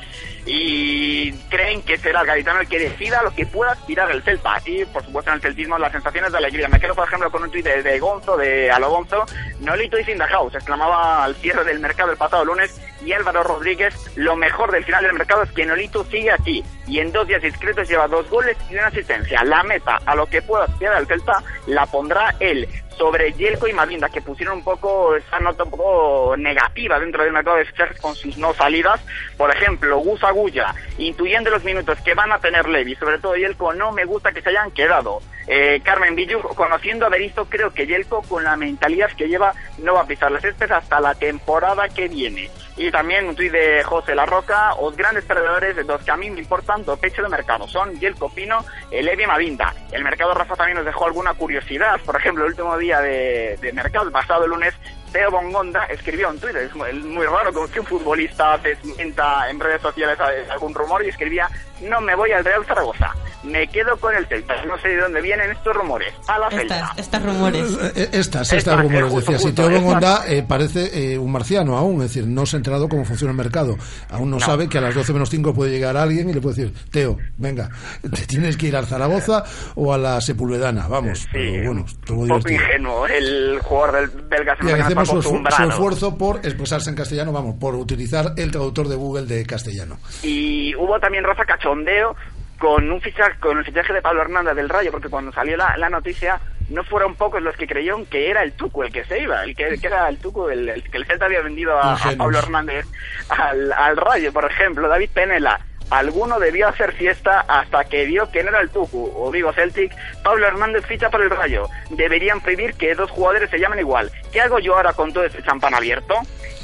Y 0.45 1.31
creen 1.49 1.83
que 1.83 1.97
será 1.97 2.23
el 2.23 2.27
gaditano 2.27 2.61
el 2.61 2.67
que 2.73 2.79
decida 2.79 3.23
lo 3.23 3.35
que 3.35 3.45
pueda 3.45 3.73
aspirar 3.73 4.11
el 4.11 4.23
Celta. 4.23 4.57
Y, 4.65 4.87
por 4.87 5.05
supuesto, 5.05 5.31
en 5.31 5.37
el 5.37 5.43
celtismo 5.43 5.77
las 5.77 5.93
sensaciones 5.93 6.33
de 6.33 6.39
alegría. 6.39 6.69
Me 6.69 6.81
quedo, 6.81 6.95
por 6.95 7.07
ejemplo, 7.07 7.31
con 7.31 7.43
un 7.43 7.51
tuit 7.51 7.67
de, 7.67 7.83
de 7.83 8.01
Gonzo, 8.01 8.35
de 8.39 8.71
Alo 8.71 8.89
Gonzo. 8.89 9.27
Nolito 9.61 9.99
is 9.99 10.09
in 10.09 10.17
the 10.17 10.25
house, 10.25 10.55
exclamaba 10.55 11.23
al 11.23 11.35
cierre 11.35 11.65
del 11.65 11.81
mercado 11.81 12.11
el 12.11 12.17
pasado 12.17 12.47
lunes. 12.47 12.81
Y 13.05 13.13
Álvaro 13.13 13.43
Rodríguez, 13.43 13.95
lo 14.17 14.37
mejor 14.37 14.73
del 14.73 14.85
final 14.85 15.05
del 15.05 15.13
mercado 15.13 15.43
es 15.43 15.53
que 15.53 15.67
Nolito 15.67 16.03
sigue 16.05 16.33
aquí. 16.33 16.65
Y 16.87 17.01
en 17.01 17.13
dos 17.13 17.29
días 17.29 17.43
discretos 17.43 17.87
lleva 17.91 18.09
dos 18.09 18.31
goles 18.31 18.57
y 18.71 18.75
una 18.75 18.87
asistencia. 18.87 19.45
La 19.45 19.63
meta 19.65 19.99
a 20.07 20.15
lo 20.15 20.25
que 20.25 20.41
pueda 20.41 20.65
aspirar 20.65 20.99
el 20.99 21.07
Celta 21.07 21.43
la 21.67 21.85
pondrá 21.85 22.35
él. 22.41 22.67
Sobre 23.03 23.33
Yelko 23.33 23.67
y 23.67 23.73
Madinda, 23.73 24.09
que 24.09 24.23
pusieron 24.23 24.59
un 24.59 24.63
poco 24.63 25.17
esa 25.17 25.41
nota 25.41 25.65
un 25.65 25.71
poco 25.73 26.37
negativa 26.37 27.01
dentro 27.01 27.25
del 27.25 27.33
mercado 27.33 27.57
de 27.57 27.65
fichajes 27.65 28.01
con 28.01 28.15
sus 28.15 28.39
no 28.39 28.55
salidas. 28.55 29.01
Por 29.37 29.51
ejemplo, 29.51 29.99
Gus 29.99 30.23
Agulla, 30.23 30.73
intuyendo 30.99 31.51
los 31.51 31.65
minutos 31.65 31.99
que 32.05 32.15
van 32.15 32.31
a 32.31 32.39
tener 32.39 32.69
Levi, 32.69 32.95
sobre 32.95 33.19
todo 33.19 33.35
Yelko, 33.35 33.75
no 33.75 33.91
me 33.91 34.05
gusta 34.05 34.31
que 34.31 34.41
se 34.41 34.51
hayan 34.51 34.71
quedado. 34.71 35.19
Eh, 35.49 35.81
Carmen 35.83 36.15
Villu, 36.15 36.41
conociendo 36.41 37.07
a 37.07 37.09
Berizzo, 37.09 37.47
creo 37.47 37.73
que 37.73 37.89
Yelko, 37.89 38.23
con 38.23 38.45
la 38.45 38.57
mentalidad 38.57 39.11
que 39.11 39.27
lleva, 39.27 39.53
no 39.79 39.95
va 39.95 40.03
a 40.03 40.07
pisar 40.07 40.31
las 40.31 40.43
céspedes 40.43 40.71
hasta 40.71 41.01
la 41.01 41.17
temporada 41.17 41.89
que 41.89 42.07
viene. 42.07 42.51
Y 42.77 42.91
también 42.91 43.27
un 43.27 43.37
tuit 43.37 43.53
de 43.53 43.83
José 43.83 44.15
La 44.15 44.25
Roca, 44.25 44.75
os 44.75 44.97
grandes 44.97 45.25
perdedores 45.25 45.77
de 45.77 45.85
los 45.85 46.03
que 46.03 46.11
a 46.11 46.17
mí 46.17 46.31
me 46.31 46.41
importan 46.41 46.85
do 46.85 46.97
pecho 46.97 47.23
de 47.23 47.29
mercado 47.29 47.69
son 47.69 47.99
Yelko 48.01 48.33
Pino 48.33 48.65
e 48.91 49.03
Levi 49.03 49.27
Mavinda. 49.27 49.75
El 49.93 50.05
mercado 50.05 50.33
Rafa 50.33 50.57
también 50.57 50.79
nos 50.79 50.87
dejó 50.87 51.07
alguna 51.07 51.35
curiosidad, 51.35 52.01
por 52.01 52.17
ejemplo, 52.17 52.45
el 52.45 52.51
último 52.51 52.79
día 52.79 52.92
de, 53.01 53.59
de 53.61 53.73
mercado, 53.73 54.07
el 54.07 54.13
pasado 54.13 54.47
lunes, 54.47 54.75
Teo 55.13 55.31
Bongonda 55.31 55.85
escribió 55.85 56.31
en 56.31 56.41
Twitter, 56.41 56.63
es 56.63 56.75
muy, 56.75 56.89
es 56.89 57.05
muy 57.05 57.27
raro 57.27 57.53
que 57.69 57.81
un 57.81 57.87
futbolista 57.87 58.57
desmienta 58.59 59.49
en 59.51 59.61
redes 59.61 59.83
sociales 59.83 60.19
algún 60.51 60.75
rumor 60.75 61.05
y 61.05 61.09
escribía, 61.09 61.49
no 61.83 62.01
me 62.01 62.15
voy 62.15 62.33
al 62.33 62.45
Real 62.45 62.65
Zaragoza, 62.65 63.15
me 63.45 63.67
quedo 63.69 63.97
con 63.97 64.15
el 64.15 64.27
Celta. 64.27 64.65
No 64.65 64.79
sé 64.79 64.89
de 64.89 64.99
dónde 64.99 65.21
vienen 65.21 65.51
estos 65.51 65.75
rumores, 65.75 66.13
a 66.29 66.39
la 66.39 66.51
Celta. 66.51 66.77
Estas, 66.77 66.99
estas 66.99 67.23
rumores. 67.25 67.73
Eh, 67.83 67.93
eh, 67.97 68.09
Estas, 68.13 68.53
Estas, 68.53 68.81
rumores, 68.81 69.11
justo, 69.11 69.33
decía. 69.33 69.49
Si 69.49 69.55
Teo. 69.55 69.71
Bongonda 69.71 70.25
eh, 70.29 70.45
parece 70.47 71.13
eh, 71.13 71.19
un 71.19 71.33
marciano 71.33 71.77
aún, 71.77 71.97
es 72.03 72.09
decir, 72.15 72.27
no 72.27 72.47
se 72.47 72.57
ha 72.57 72.59
enterado 72.59 72.89
cómo 72.89 73.05
funciona 73.05 73.33
el 73.33 73.37
mercado. 73.37 73.77
Aún 74.11 74.31
no, 74.31 74.39
No. 74.39 74.45
sabe 74.45 74.69
que 74.69 74.79
a 74.79 74.81
las 74.81 74.95
12 74.95 75.13
menos 75.13 75.31
5 75.31 75.55
puede 75.55 75.71
llegar 75.71 75.97
alguien 75.97 76.29
y 76.29 76.33
le 76.33 76.41
puede 76.41 76.57
decir, 76.57 76.75
Teo, 76.91 77.19
venga, 77.39 77.71
te 78.03 78.27
tienes 78.27 78.57
que 78.57 78.67
ir 78.69 78.77
al 78.77 78.87
Zaragoza 78.87 79.45
o 79.75 79.93
a 79.93 79.99
la 79.99 80.21
Sepulvedana, 80.21 80.87
vamos. 80.89 81.21
Sí, 81.21 81.29
pero 81.33 81.67
bueno, 81.73 81.81
un 81.83 82.05
poco 82.07 82.25
divertido. 82.25 82.53
ingenuo 82.63 83.07
el 83.07 83.59
jugador 83.63 84.11
del 84.11 84.23
belga 84.29 84.57
se 84.57 84.65
Y 84.67 84.71
agradecemos 84.71 85.09
su, 85.09 85.23
su 85.23 85.63
esfuerzo 85.69 86.17
por 86.17 86.37
expresarse 86.39 86.91
en 86.91 86.97
castellano, 86.97 87.33
vamos, 87.33 87.57
por 87.59 87.75
utilizar 87.75 88.33
el 88.37 88.51
traductor 88.51 88.89
de 88.89 88.97
Google 88.97 89.27
de 89.27 89.45
castellano. 89.47 89.99
Y 90.23 90.75
hubo 90.77 90.99
también 91.01 91.25
Rafa 91.25 91.45
cachondeo 91.45 92.15
con 92.63 92.89
un 92.93 93.01
fichaje, 93.01 93.41
con 93.41 93.59
el 93.59 93.65
fichaje 93.65 93.93
de 93.93 94.01
Pablo 94.01 94.23
Hernández 94.23 94.55
del 94.55 94.69
Rayo, 94.69 94.93
porque 94.93 95.09
cuando 95.09 95.33
salió 95.33 95.57
la, 95.57 95.77
la 95.77 95.91
noticia 95.91 96.41
no 96.69 96.85
fueron 96.85 97.17
pocos 97.17 97.43
los 97.43 97.57
que 97.57 97.67
creyeron 97.67 98.07
que 98.07 98.31
era 98.31 98.45
el 98.45 98.53
Tucu 98.53 98.85
el 98.85 98.93
que 98.93 99.05
se 99.05 99.21
iba, 99.21 99.43
el 99.43 99.57
que, 99.57 99.77
que 99.81 99.87
era 99.89 100.09
el 100.09 100.19
Tucu, 100.19 100.49
el, 100.49 100.69
el 100.69 100.89
que 100.89 100.99
el 100.99 101.05
Celta 101.05 101.25
había 101.25 101.41
vendido 101.41 101.77
a. 101.77 101.99
Pablo 102.17 102.39
Hernández 102.39 102.87
al, 103.31 103.73
al 103.73 103.97
Rayo, 103.97 104.33
por 104.33 104.45
ejemplo, 104.45 104.87
David 104.87 105.11
Penela. 105.13 105.59
Alguno 105.93 106.39
debió 106.41 106.69
hacer 106.69 106.93
fiesta 106.93 107.41
hasta 107.47 107.85
que 107.85 108.07
vio 108.07 108.27
no 108.43 108.49
era 108.49 108.61
el 108.61 108.71
Tucu 108.71 109.13
o 109.15 109.31
Vigo 109.31 109.53
Celtic. 109.53 109.93
Pablo 110.25 110.47
Hernández 110.47 110.87
ficha 110.87 111.11
por 111.11 111.21
el 111.21 111.29
Rayo. 111.31 111.69
Deberían 111.91 112.41
prohibir 112.41 112.75
que 112.75 112.95
dos 112.95 113.11
jugadores 113.11 113.51
se 113.51 113.59
llamen 113.59 113.79
igual. 113.81 114.11
¿Qué 114.33 114.41
hago 114.41 114.59
yo 114.59 114.75
ahora 114.75 114.95
con 114.95 115.13
todo 115.13 115.25
este 115.25 115.43
champán 115.43 115.75
abierto? 115.75 116.15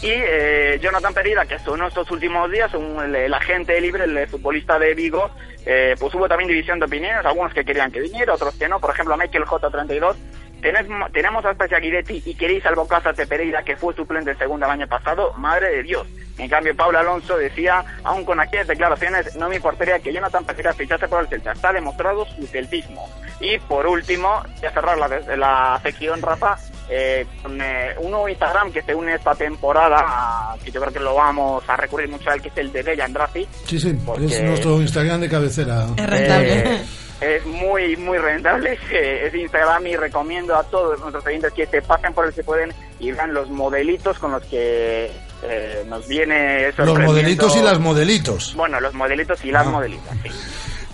Y 0.00 0.11
eh, 0.12 0.78
Jonathan 0.80 1.12
Pereira, 1.12 1.44
que 1.44 1.58
sonó 1.58 1.88
estos 1.88 2.11
últimos 2.11 2.50
días, 2.50 2.73
un- 2.73 3.00
el, 3.04 3.14
el 3.14 3.35
agente 3.35 3.78
libre, 3.80 4.04
el 4.04 4.26
futbolista 4.28 4.78
de 4.78 4.94
Vigo, 4.94 5.30
eh, 5.66 5.94
pues 6.00 6.14
hubo 6.14 6.26
también 6.28 6.49
división 6.49 6.78
de 6.78 6.87
opiniones, 6.87 7.26
algunos 7.26 7.52
que 7.52 7.64
querían 7.64 7.90
que 7.90 8.00
viniera, 8.00 8.32
otros 8.32 8.54
que 8.54 8.68
no. 8.68 8.80
Por 8.80 8.90
ejemplo, 8.90 9.16
Michael 9.16 9.44
J32. 9.44 10.16
Tenemos, 10.61 11.12
tenemos 11.12 11.45
a 11.45 11.53
Spacia 11.55 11.79
Guidetti 11.79 12.23
y 12.27 12.35
queréis 12.35 12.65
al 12.67 12.75
Bocazas 12.75 13.17
de 13.17 13.27
Pereira, 13.27 13.62
que 13.62 13.77
fue 13.77 13.95
suplente 13.95 14.33
en 14.33 14.38
segunda 14.38 14.67
el 14.67 14.73
año 14.73 14.88
pasado. 14.88 15.33
Madre 15.37 15.71
de 15.77 15.83
Dios. 15.83 16.07
En 16.37 16.49
cambio, 16.49 16.75
Pablo 16.77 16.99
Alonso 16.99 17.37
decía, 17.37 17.85
aún 18.05 18.25
con 18.25 18.38
aquellas 18.41 18.67
declaraciones, 18.69 19.35
no 19.37 19.49
me 19.49 19.57
importaría 19.57 19.99
que 20.00 20.12
Jonathan 20.12 20.45
Pereira 20.45 20.73
fichase 20.73 21.09
por 21.09 21.21
el 21.23 21.29
Celta. 21.29 21.53
Está 21.53 21.73
demostrado 21.73 22.27
su 22.27 22.47
celtismo. 22.47 23.09
Y 23.41 23.59
por 23.59 23.87
último, 23.87 24.43
ya 24.61 24.71
cerrar 24.73 24.99
la, 24.99 25.09
la 25.37 25.81
sección, 25.83 26.21
Rafa, 26.23 26.57
eh, 26.91 27.27
con 27.43 27.61
eh, 27.61 27.95
un 27.99 28.11
nuevo 28.11 28.29
Instagram 28.29 28.73
que 28.73 28.83
se 28.83 28.95
une 28.95 29.15
esta 29.15 29.35
temporada, 29.35 30.57
que 30.65 30.71
yo 30.71 30.81
creo 30.81 30.93
que 30.93 31.00
lo 31.00 31.15
vamos 31.15 31.62
a 31.69 31.77
recurrir 31.77 32.09
mucho 32.09 32.31
a 32.31 32.35
él, 32.35 32.43
que 32.43 32.49
es 32.49 32.57
el 32.59 32.73
de 32.73 32.83
Bella 32.83 33.05
Andrafi. 33.05 33.47
Sí, 33.67 33.79
sí, 33.79 33.97
Porque- 34.05 34.27
es 34.27 34.43
nuestro 34.43 34.81
Instagram 34.81 35.21
de 35.21 35.29
cabecera. 35.29 35.87
Es 35.97 36.07
rentable. 36.11 36.59
Eh, 36.75 36.85
es 37.21 37.45
muy, 37.47 37.97
muy 37.97 38.19
rentable 38.19 38.75
ese, 38.75 39.27
ese 39.27 39.39
Instagram 39.39 39.87
y 39.87 39.97
recomiendo 39.97 40.55
a 40.57 40.63
todos 40.65 40.99
nuestros 41.01 41.25
oyentes 41.27 41.53
que 41.53 41.67
se 41.67 41.83
pasen 41.83 42.13
por 42.15 42.27
el 42.27 42.33
si 42.33 42.43
pueden 42.43 42.73
y 43.01 43.11
vean 43.13 43.35
los 43.35 43.51
modelitos 43.51 44.19
con 44.19 44.33
los 44.33 44.43
que 44.45 45.11
eh, 45.43 45.85
nos 45.89 46.07
viene 46.09 46.73
Los 46.77 46.99
modelitos 46.99 47.57
y 47.57 47.61
las 47.63 47.79
modelitos. 47.79 48.55
Bueno, 48.55 48.81
los 48.81 48.95
modelitos 48.95 49.45
y 49.45 49.51
las 49.53 49.67
Ah. 49.67 49.71
modelitas, 49.71 50.17
sí. 50.23 50.31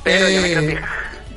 Pero 0.03 0.29
yo 0.29 0.41
me 0.43 0.53
Eh, 0.53 0.81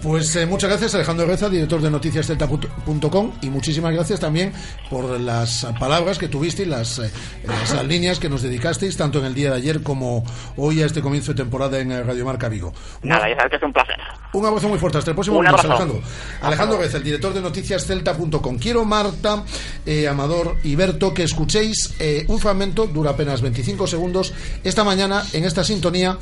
pues 0.02 0.36
eh, 0.36 0.46
muchas 0.46 0.70
gracias 0.70 0.96
Alejandro 0.96 1.26
Reza, 1.26 1.50
director 1.50 1.82
de 1.82 1.90
noticiascelta.com 1.90 3.32
y 3.42 3.50
muchísimas 3.50 3.94
gracias 3.94 4.20
también 4.20 4.54
por 4.90 5.20
las 5.20 5.66
palabras 5.80 6.18
que 6.18 6.28
tuviste 6.28 6.64
y 6.64 6.66
las, 6.66 7.00
eh, 7.00 7.12
las 7.44 7.86
líneas 7.86 8.20
que 8.20 8.30
nos 8.30 8.42
dedicasteis 8.42 8.96
tanto 8.98 9.20
en 9.20 9.26
el 9.26 9.34
día 9.34 9.52
de 9.52 9.58
ayer 9.58 9.84
como 9.84 10.24
hoy 10.56 10.82
a 10.82 10.86
este 10.86 11.02
comienzo 11.02 11.34
de 11.34 11.44
temporada 11.44 11.80
en 11.80 11.92
eh, 11.92 12.04
Radio 12.04 12.26
Marca 12.26 12.50
Vigo. 12.50 12.74
Nada, 13.04 13.30
ya 13.30 13.36
sabes 13.36 13.52
que 13.52 13.56
es 13.58 13.64
un 13.64 13.74
placer. 13.74 13.96
un 14.34 14.46
abrazo 14.46 14.70
muy 14.70 14.80
fuerte, 14.80 14.98
hasta 14.98 15.12
el 15.12 15.16
próximo 15.16 15.40
Un 15.40 15.46
lunes. 15.46 15.64
Alejandro. 15.64 16.02
Alejandro 16.42 16.78
Reza, 16.78 16.98
el 16.98 17.04
director 17.04 17.34
de 17.34 17.42
noticiascelta.com. 17.42 18.58
Quiero, 18.58 18.86
Marta, 18.86 19.44
eh, 19.86 20.08
Amador 20.08 20.58
y 20.64 20.76
Berto, 20.76 21.14
que 21.14 21.24
escuchéis 21.24 21.96
eh, 22.00 22.26
un 22.28 22.40
fragmento, 22.40 22.88
dura 22.88 23.12
apenas 23.12 23.42
25 23.42 23.88
segundos, 23.88 24.34
esta 24.64 24.84
mañana 24.84 25.24
en 25.34 25.46
esta 25.46 25.64
sintonía 25.64 26.18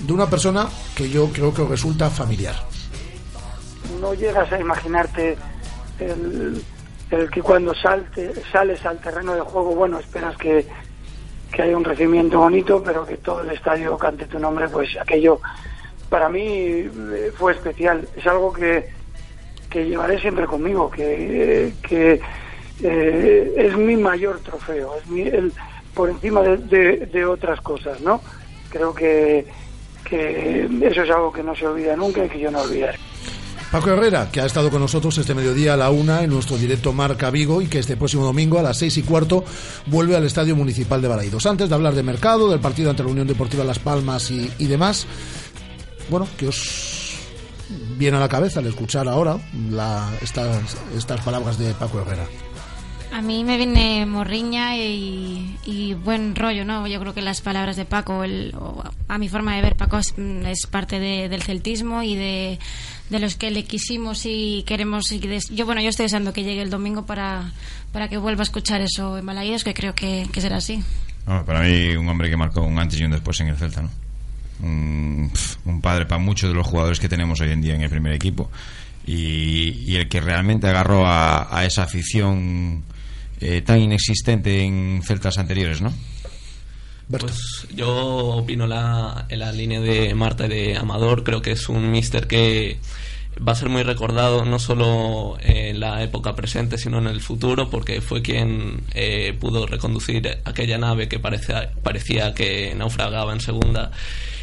de 0.00 0.12
una 0.12 0.26
persona 0.26 0.68
que 0.94 1.08
yo 1.08 1.28
creo 1.32 1.54
que 1.54 1.62
os 1.62 1.68
resulta 1.68 2.10
familiar. 2.10 2.75
No 4.00 4.14
llegas 4.14 4.50
a 4.52 4.60
imaginarte 4.60 5.36
el, 5.98 6.62
que 7.32 7.40
cuando 7.42 7.74
salte, 7.74 8.32
sales 8.52 8.84
al 8.84 8.98
terreno 8.98 9.34
de 9.34 9.40
juego, 9.40 9.74
bueno, 9.74 9.98
esperas 9.98 10.36
que, 10.36 10.66
que 11.52 11.62
haya 11.62 11.76
un 11.76 11.84
recibimiento 11.84 12.38
bonito, 12.38 12.82
pero 12.82 13.06
que 13.06 13.16
todo 13.18 13.42
el 13.42 13.50
estadio 13.50 13.96
cante 13.96 14.26
tu 14.26 14.38
nombre, 14.38 14.68
pues 14.68 14.96
aquello 15.00 15.40
para 16.10 16.28
mí 16.28 16.42
eh, 16.48 17.32
fue 17.36 17.52
especial. 17.52 18.06
Es 18.16 18.26
algo 18.26 18.52
que, 18.52 18.90
que 19.70 19.86
llevaré 19.86 20.18
siempre 20.20 20.46
conmigo, 20.46 20.90
que, 20.90 21.72
que 21.82 22.20
eh, 22.82 23.54
es 23.56 23.76
mi 23.76 23.96
mayor 23.96 24.40
trofeo, 24.40 24.96
es 24.96 25.06
mi, 25.06 25.22
el, 25.22 25.52
por 25.94 26.10
encima 26.10 26.42
de, 26.42 26.56
de- 26.58 27.06
de 27.06 27.24
otras 27.24 27.60
cosas, 27.60 28.00
¿no? 28.00 28.20
Creo 28.68 28.92
que, 28.94 29.46
que 30.04 30.68
eso 30.82 31.02
es 31.02 31.10
algo 31.10 31.32
que 31.32 31.42
no 31.42 31.54
se 31.54 31.66
olvida 31.66 31.96
nunca 31.96 32.24
y 32.24 32.28
que 32.28 32.38
yo 32.40 32.50
no 32.50 32.60
olvidaré. 32.62 32.98
Paco 33.70 33.90
Herrera, 33.90 34.30
que 34.30 34.40
ha 34.40 34.46
estado 34.46 34.70
con 34.70 34.80
nosotros 34.80 35.18
este 35.18 35.34
mediodía 35.34 35.74
a 35.74 35.76
la 35.76 35.90
una 35.90 36.22
en 36.22 36.30
nuestro 36.30 36.56
directo 36.56 36.92
Marca 36.92 37.30
Vigo 37.30 37.60
y 37.60 37.66
que 37.66 37.78
este 37.80 37.96
próximo 37.96 38.24
domingo 38.24 38.58
a 38.58 38.62
las 38.62 38.78
seis 38.78 38.96
y 38.96 39.02
cuarto 39.02 39.44
vuelve 39.86 40.16
al 40.16 40.24
Estadio 40.24 40.56
Municipal 40.56 41.02
de 41.02 41.08
Balaidos. 41.08 41.44
Antes 41.46 41.68
de 41.68 41.74
hablar 41.74 41.94
de 41.94 42.02
mercado, 42.02 42.48
del 42.50 42.60
partido 42.60 42.90
ante 42.90 43.02
la 43.02 43.10
Unión 43.10 43.26
Deportiva 43.26 43.64
Las 43.64 43.78
Palmas 43.80 44.30
y, 44.30 44.50
y 44.58 44.66
demás, 44.66 45.06
bueno, 46.08 46.26
que 46.38 46.48
os 46.48 47.16
viene 47.98 48.16
a 48.16 48.20
la 48.20 48.28
cabeza 48.28 48.60
al 48.60 48.66
escuchar 48.66 49.08
ahora 49.08 49.36
la- 49.70 50.10
estas, 50.22 50.76
estas 50.96 51.20
palabras 51.22 51.58
de 51.58 51.74
Paco 51.74 52.00
Herrera. 52.00 52.24
A 53.12 53.22
mí 53.22 53.44
me 53.44 53.56
viene 53.56 54.04
morriña 54.04 54.76
y, 54.76 55.56
y 55.64 55.94
buen 55.94 56.34
rollo, 56.36 56.64
¿no? 56.64 56.86
Yo 56.86 57.00
creo 57.00 57.14
que 57.14 57.22
las 57.22 57.40
palabras 57.40 57.76
de 57.76 57.84
Paco, 57.84 58.24
el- 58.24 58.54
a 59.08 59.18
mi 59.18 59.28
forma 59.28 59.54
de 59.56 59.62
ver, 59.62 59.76
Paco 59.76 59.98
es, 59.98 60.14
mm, 60.16 60.42
parte 60.70 60.98
de- 60.98 61.28
del 61.28 61.42
celtismo 61.42 62.02
y 62.02 62.14
de, 62.16 62.58
de 63.10 63.18
los 63.18 63.36
que 63.36 63.50
le 63.50 63.64
quisimos 63.64 64.22
y 64.24 64.64
queremos. 64.66 65.10
Y 65.12 65.18
des- 65.18 65.48
yo, 65.50 65.64
bueno, 65.66 65.80
yo 65.80 65.88
estoy 65.90 66.04
deseando 66.04 66.32
que 66.32 66.42
llegue 66.44 66.62
el 66.62 66.70
domingo 66.70 67.06
para, 67.06 67.52
para 67.92 68.08
que 68.08 68.16
vuelva 68.16 68.42
a 68.42 68.44
escuchar 68.44 68.80
eso 68.80 69.16
en 69.18 69.26
Balaídos, 69.26 69.64
que 69.64 69.74
creo 69.74 69.94
que, 69.94 70.26
será 70.36 70.56
así. 70.56 70.82
Para 71.24 71.60
mí, 71.62 71.96
un 71.96 72.08
hombre 72.08 72.30
que 72.30 72.36
marcó 72.36 72.62
un 72.62 72.78
antes 72.78 73.00
y 73.00 73.04
un 73.04 73.10
después 73.10 73.40
en 73.40 73.48
el 73.48 73.56
Celta, 73.56 73.82
¿no? 73.82 73.90
Un 74.62 75.80
padre 75.82 76.06
para 76.06 76.20
muchos 76.20 76.48
de 76.50 76.54
los 76.56 76.66
jugadores 76.66 76.98
que 77.00 77.08
tenemos 77.08 77.40
hoy 77.40 77.50
en 77.50 77.60
día 77.60 77.74
en 77.74 77.82
el 77.82 77.90
primer 77.90 78.12
equipo. 78.12 78.50
Y, 79.06 79.84
y 79.86 79.96
el 79.96 80.08
que 80.08 80.20
realmente 80.20 80.66
agarró 80.66 81.06
a, 81.06 81.56
a 81.56 81.64
esa 81.64 81.84
afición 81.84 82.82
eh, 83.40 83.60
tan 83.62 83.80
inexistente 83.80 84.64
en 84.64 85.00
Celtas 85.04 85.38
anteriores, 85.38 85.80
¿no? 85.80 85.92
Berto. 87.08 87.26
Pues 87.26 87.66
yo 87.74 87.88
opino 87.88 88.66
la, 88.66 89.26
en 89.28 89.38
la 89.38 89.52
línea 89.52 89.80
de 89.80 90.14
Marta 90.14 90.46
y 90.46 90.48
de 90.48 90.76
Amador. 90.76 91.22
Creo 91.22 91.40
que 91.42 91.52
es 91.52 91.68
un 91.68 91.90
mister 91.90 92.26
que 92.26 92.78
va 93.46 93.52
a 93.52 93.54
ser 93.54 93.68
muy 93.68 93.82
recordado 93.82 94.44
no 94.44 94.58
solo 94.58 95.36
en 95.40 95.78
la 95.78 96.02
época 96.02 96.34
presente, 96.34 96.78
sino 96.78 96.98
en 96.98 97.06
el 97.06 97.20
futuro, 97.20 97.70
porque 97.70 98.00
fue 98.00 98.22
quien 98.22 98.82
eh, 98.94 99.36
pudo 99.38 99.66
reconducir 99.66 100.38
aquella 100.44 100.78
nave 100.78 101.08
que 101.08 101.18
parecía, 101.18 101.70
parecía 101.82 102.34
que 102.34 102.74
naufragaba 102.74 103.32
en 103.32 103.40
segunda 103.40 103.90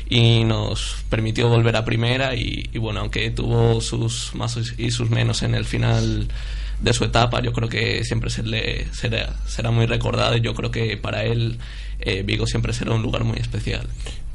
y 0.10 0.44
nos 0.44 0.98
permitió 1.10 1.50
volver 1.50 1.76
a 1.76 1.86
primera. 1.86 2.36
Y, 2.36 2.70
y 2.72 2.78
bueno, 2.78 3.02
aunque 3.02 3.30
tuvo 3.32 3.82
sus 3.82 4.34
más 4.36 4.58
y 4.78 4.92
sus 4.92 5.10
menos 5.10 5.44
en 5.44 5.56
el 5.56 5.66
final 5.66 6.28
de 6.80 6.94
su 6.94 7.06
etapa, 7.06 7.42
yo 7.42 7.54
creo 7.54 7.70
que 7.70 8.04
siempre 8.04 8.30
se 8.30 8.44
le, 8.44 8.86
será, 8.94 9.34
será 9.48 9.72
muy 9.72 9.86
recordado 9.86 10.36
y 10.36 10.42
yo 10.42 10.54
creo 10.54 10.70
que 10.70 10.98
para 10.98 11.24
él 11.24 11.58
eh, 12.06 12.24
Vigo 12.24 12.48
siempre 12.48 12.74
será 12.74 12.94
un 12.94 13.02
lugar 13.02 13.24
muy 13.24 13.38
especial. 13.38 13.88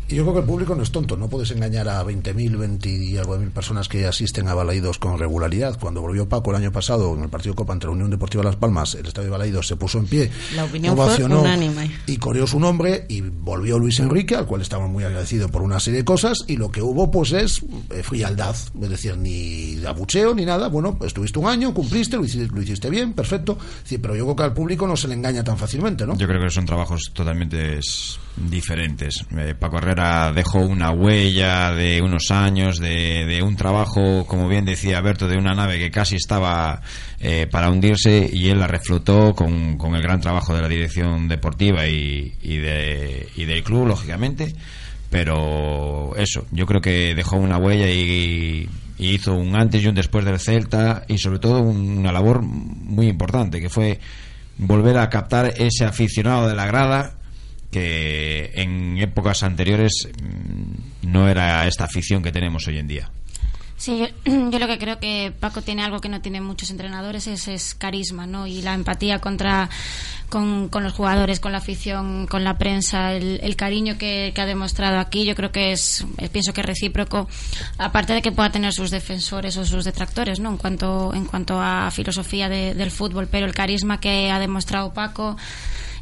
Y 0.08 0.14
yo 0.14 0.22
creo 0.22 0.34
que 0.34 0.40
el 0.40 0.46
público 0.46 0.74
no 0.74 0.82
es 0.82 0.90
tonto, 0.90 1.16
no 1.16 1.28
puedes 1.28 1.50
engañar 1.50 1.88
a 1.88 2.02
20.000, 2.04 2.56
20 2.56 2.88
y 2.88 3.16
algo 3.18 3.34
de 3.34 3.40
mil 3.40 3.50
personas 3.50 3.88
que 3.88 4.06
asisten 4.06 4.48
a 4.48 4.54
Balaidos 4.54 4.98
con 4.98 5.18
regularidad. 5.18 5.78
Cuando 5.78 6.00
volvió 6.00 6.28
Paco 6.28 6.50
el 6.50 6.56
año 6.56 6.72
pasado 6.72 7.14
en 7.14 7.22
el 7.22 7.28
partido 7.28 7.52
de 7.52 7.56
Copa 7.56 7.74
entre 7.74 7.88
la 7.88 7.94
Unión 7.94 8.10
Deportiva 8.10 8.42
Las 8.42 8.56
Palmas, 8.56 8.94
el 8.94 9.06
estadio 9.06 9.26
de 9.26 9.32
Balaidos 9.32 9.66
se 9.66 9.76
puso 9.76 9.98
en 9.98 10.06
pie, 10.06 10.30
La 10.56 10.64
opinión 10.64 10.96
fue 10.96 11.04
ovacionó 11.04 11.40
unánime. 11.42 11.90
y 12.06 12.16
coreó 12.16 12.46
su 12.46 12.58
nombre 12.58 13.04
y 13.08 13.20
volvió 13.20 13.78
Luis 13.78 14.00
Enrique, 14.00 14.34
al 14.34 14.46
cual 14.46 14.62
estamos 14.62 14.88
muy 14.88 15.04
agradecidos 15.04 15.50
por 15.50 15.60
una 15.62 15.78
serie 15.78 15.98
de 16.00 16.04
cosas 16.04 16.38
y 16.46 16.56
lo 16.56 16.70
que 16.70 16.80
hubo 16.80 17.10
pues 17.10 17.32
es 17.32 17.62
eh, 17.90 18.02
frialdad, 18.02 18.56
es 18.80 18.88
decir, 18.88 19.16
ni 19.18 19.78
abucheo 19.84 20.34
ni 20.34 20.46
nada, 20.46 20.68
bueno, 20.68 20.96
pues 20.96 21.08
estuviste 21.08 21.38
un 21.38 21.48
año, 21.48 21.74
cumpliste, 21.74 22.16
lo 22.16 22.24
hiciste, 22.24 22.54
lo 22.54 22.62
hiciste 22.62 22.88
bien, 22.88 23.12
perfecto, 23.12 23.58
Sí, 23.84 23.98
pero 23.98 24.14
yo 24.16 24.24
creo 24.24 24.36
que 24.36 24.42
al 24.42 24.54
público 24.54 24.86
no 24.86 24.96
se 24.96 25.08
le 25.08 25.14
engaña 25.14 25.44
tan 25.44 25.56
fácilmente, 25.58 26.06
¿no? 26.06 26.16
Yo 26.16 26.26
creo 26.26 26.40
que 26.40 26.50
son 26.50 26.64
trabajos 26.66 27.10
totalmente 27.12 27.80
diferentes. 28.36 29.24
Eh, 29.36 29.54
Paco 29.58 29.78
Herrera 29.78 29.97
dejó 30.34 30.60
una 30.60 30.90
huella 30.90 31.72
de 31.72 32.02
unos 32.02 32.30
años, 32.30 32.78
de, 32.78 33.24
de 33.26 33.42
un 33.42 33.56
trabajo, 33.56 34.26
como 34.26 34.48
bien 34.48 34.64
decía 34.64 35.00
Berto, 35.00 35.28
de 35.28 35.36
una 35.36 35.54
nave 35.54 35.78
que 35.78 35.90
casi 35.90 36.16
estaba 36.16 36.80
eh, 37.20 37.46
para 37.50 37.70
hundirse 37.70 38.28
y 38.32 38.48
él 38.48 38.60
la 38.60 38.66
reflotó 38.66 39.34
con, 39.34 39.76
con 39.76 39.94
el 39.94 40.02
gran 40.02 40.20
trabajo 40.20 40.54
de 40.54 40.62
la 40.62 40.68
dirección 40.68 41.28
deportiva 41.28 41.86
y, 41.86 42.30
de, 42.42 43.28
y 43.36 43.44
del 43.44 43.62
club, 43.62 43.86
lógicamente. 43.86 44.54
Pero 45.10 46.14
eso, 46.16 46.46
yo 46.50 46.66
creo 46.66 46.80
que 46.80 47.14
dejó 47.14 47.36
una 47.36 47.56
huella 47.56 47.90
y, 47.90 48.68
y 48.98 49.08
hizo 49.10 49.34
un 49.34 49.56
antes 49.56 49.82
y 49.82 49.86
un 49.86 49.94
después 49.94 50.24
del 50.24 50.38
Celta 50.38 51.04
y 51.08 51.18
sobre 51.18 51.38
todo 51.38 51.60
una 51.60 52.12
labor 52.12 52.42
muy 52.42 53.08
importante 53.08 53.60
que 53.60 53.70
fue 53.70 53.98
volver 54.58 54.98
a 54.98 55.08
captar 55.08 55.54
ese 55.56 55.84
aficionado 55.84 56.48
de 56.48 56.54
la 56.54 56.66
grada 56.66 57.17
que 57.70 58.50
en 58.54 58.98
épocas 58.98 59.42
anteriores 59.42 60.08
mm, 60.22 61.10
no 61.12 61.28
era 61.28 61.66
esta 61.66 61.84
afición 61.84 62.22
que 62.22 62.32
tenemos 62.32 62.66
hoy 62.66 62.78
en 62.78 62.88
día. 62.88 63.10
Sí, 63.76 64.04
yo, 64.24 64.58
lo 64.58 64.66
que 64.66 64.78
creo 64.78 64.98
que 64.98 65.32
Paco 65.38 65.62
tiene 65.62 65.84
algo 65.84 66.00
que 66.00 66.08
no 66.08 66.20
tienen 66.20 66.42
muchos 66.42 66.70
entrenadores 66.70 67.26
es, 67.28 67.46
es 67.46 67.74
carisma, 67.74 68.26
¿no? 68.26 68.46
Y 68.46 68.62
la 68.62 68.74
empatía 68.74 69.20
contra 69.20 69.70
con, 70.28 70.68
con 70.68 70.82
los 70.82 70.92
jugadores, 70.92 71.38
con 71.40 71.52
la 71.52 71.58
afición, 71.58 72.26
con 72.26 72.42
la 72.42 72.58
prensa, 72.58 73.12
el, 73.14 73.38
el 73.42 73.54
cariño 73.56 73.96
que, 73.96 74.32
que 74.34 74.40
ha 74.40 74.46
demostrado 74.46 74.98
aquí, 74.98 75.24
yo 75.24 75.34
creo 75.36 75.52
que 75.52 75.70
es, 75.72 76.04
eh, 76.18 76.28
pienso 76.28 76.52
que 76.52 76.60
es 76.60 76.66
recíproco, 76.66 77.28
aparte 77.78 78.12
de 78.14 78.20
que 78.20 78.32
pueda 78.32 78.50
tener 78.50 78.72
sus 78.72 78.90
defensores 78.90 79.56
o 79.56 79.64
sus 79.64 79.84
detractores, 79.84 80.40
¿no? 80.40 80.50
En 80.50 80.56
cuanto, 80.56 81.14
en 81.14 81.24
cuanto 81.24 81.60
a 81.62 81.90
filosofía 81.92 82.48
de- 82.48 82.74
del 82.74 82.90
fútbol, 82.90 83.28
pero 83.30 83.46
el 83.46 83.54
carisma 83.54 84.00
que 84.00 84.30
ha 84.30 84.38
demostrado 84.40 84.92
Paco 84.92 85.36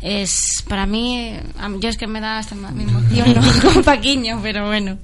es 0.00 0.64
para 0.68 0.86
mí 0.86 1.32
yo 1.80 1.88
es 1.88 1.96
que 1.96 2.06
me 2.06 2.20
da 2.20 2.38
hasta 2.38 2.54
ma- 2.54 2.70
me 2.70 2.82
emociono 2.84 3.40
con 3.62 3.82
Paquiño 3.82 4.40
pero 4.42 4.66
bueno 4.66 4.98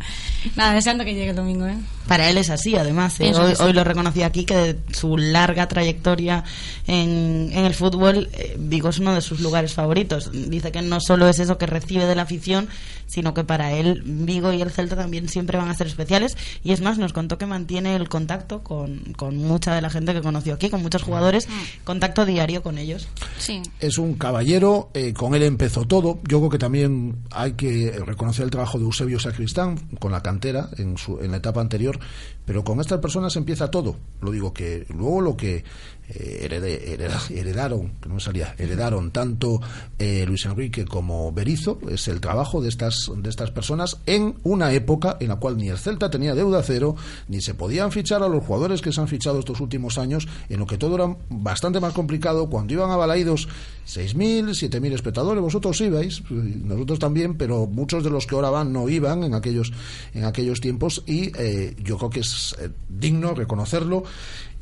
nada 0.56 0.74
deseando 0.74 1.04
que 1.04 1.14
llegue 1.14 1.30
el 1.30 1.36
domingo 1.36 1.66
¿eh? 1.66 1.76
Para 2.06 2.28
él 2.28 2.36
es 2.36 2.50
así, 2.50 2.74
además. 2.76 3.20
¿eh? 3.20 3.32
Hoy, 3.60 3.72
lo 3.72 3.84
reconocí 3.84 4.22
aquí 4.22 4.44
que 4.44 4.56
de 4.56 4.78
su 4.92 5.16
larga 5.16 5.68
trayectoria 5.68 6.42
en, 6.86 7.50
en 7.52 7.64
el 7.64 7.74
fútbol, 7.74 8.28
eh, 8.32 8.56
Vigo 8.58 8.88
es 8.88 8.98
uno 8.98 9.14
de 9.14 9.20
sus 9.20 9.40
lugares 9.40 9.72
favoritos. 9.72 10.30
Dice 10.32 10.72
que 10.72 10.82
no 10.82 11.00
solo 11.00 11.28
es 11.28 11.38
eso 11.38 11.58
que 11.58 11.66
recibe 11.66 12.06
de 12.06 12.16
la 12.16 12.22
afición, 12.22 12.68
sino 13.06 13.34
que 13.34 13.44
para 13.44 13.72
él 13.72 14.02
Vigo 14.04 14.52
y 14.52 14.60
el 14.60 14.72
Celta 14.72 14.96
también 14.96 15.28
siempre 15.28 15.56
van 15.56 15.68
a 15.68 15.74
ser 15.74 15.86
especiales. 15.86 16.36
Y 16.64 16.72
es 16.72 16.80
más, 16.80 16.98
nos 16.98 17.12
contó 17.12 17.38
que 17.38 17.46
mantiene 17.46 17.94
el 17.94 18.08
contacto 18.08 18.62
con, 18.62 19.14
con 19.16 19.36
mucha 19.38 19.74
de 19.74 19.80
la 19.80 19.88
gente 19.88 20.12
que 20.12 20.22
conoció 20.22 20.54
aquí, 20.54 20.70
con 20.70 20.82
muchos 20.82 21.02
jugadores, 21.02 21.46
contacto 21.84 22.26
diario 22.26 22.62
con 22.62 22.78
ellos. 22.78 23.08
sí 23.38 23.62
es 23.80 23.98
un 23.98 24.14
caballero, 24.14 24.90
eh, 24.94 25.12
con 25.12 25.34
él 25.34 25.42
empezó 25.42 25.84
todo. 25.84 26.20
Yo 26.28 26.38
creo 26.38 26.50
que 26.50 26.58
también 26.58 27.16
hay 27.30 27.52
que 27.52 27.92
reconocer 28.06 28.44
el 28.44 28.50
trabajo 28.50 28.78
de 28.78 28.84
Eusebio 28.84 29.18
Sacristán 29.18 29.78
con 29.98 30.12
la 30.12 30.22
en, 30.78 30.96
su, 30.96 31.20
en 31.20 31.30
la 31.30 31.38
etapa 31.38 31.60
anterior, 31.60 31.98
pero 32.44 32.64
con 32.64 32.80
estas 32.80 33.00
personas 33.00 33.36
empieza 33.36 33.70
todo. 33.70 33.96
Lo 34.20 34.30
digo 34.30 34.52
que 34.52 34.86
luego 34.88 35.20
lo 35.20 35.36
que 35.36 35.64
eh, 36.08 36.40
herede- 36.44 36.92
hereda- 36.92 37.22
heredaron, 37.30 37.92
no 38.08 38.20
salía, 38.20 38.54
heredaron 38.58 39.10
tanto 39.10 39.60
eh, 39.98 40.24
Luis 40.26 40.44
Enrique 40.46 40.84
como 40.84 41.32
Berizo, 41.32 41.78
es 41.88 42.08
el 42.08 42.20
trabajo 42.20 42.60
de 42.60 42.68
estas, 42.68 43.10
de 43.16 43.30
estas 43.30 43.50
personas 43.50 43.98
en 44.06 44.34
una 44.42 44.72
época 44.72 45.16
en 45.20 45.28
la 45.28 45.36
cual 45.36 45.56
ni 45.56 45.68
el 45.68 45.78
Celta 45.78 46.10
tenía 46.10 46.34
deuda 46.34 46.62
cero, 46.62 46.96
ni 47.28 47.40
se 47.40 47.54
podían 47.54 47.92
fichar 47.92 48.22
a 48.22 48.28
los 48.28 48.44
jugadores 48.44 48.82
que 48.82 48.92
se 48.92 49.00
han 49.00 49.08
fichado 49.08 49.38
estos 49.38 49.60
últimos 49.60 49.98
años, 49.98 50.26
en 50.48 50.58
lo 50.58 50.66
que 50.66 50.78
todo 50.78 50.94
era 50.96 51.16
bastante 51.30 51.80
más 51.80 51.92
complicado. 51.92 52.48
Cuando 52.50 52.72
iban 52.74 52.90
a 52.90 52.96
Balaidos 52.96 53.48
6.000, 53.86 54.50
7.000 54.50 54.92
espectadores, 54.92 55.42
vosotros 55.42 55.80
ibais, 55.80 56.22
nosotros 56.30 56.98
también, 56.98 57.36
pero 57.36 57.66
muchos 57.66 58.04
de 58.04 58.10
los 58.10 58.26
que 58.26 58.34
ahora 58.34 58.50
van 58.50 58.72
no 58.72 58.88
iban 58.88 59.24
en 59.24 59.34
aquellos, 59.34 59.72
en 60.14 60.24
aquellos 60.24 60.60
tiempos 60.60 61.02
y 61.06 61.32
eh, 61.38 61.74
yo 61.82 61.96
creo 61.98 62.10
que 62.10 62.20
es 62.20 62.54
eh, 62.60 62.70
digno 62.88 63.34
reconocerlo 63.34 64.04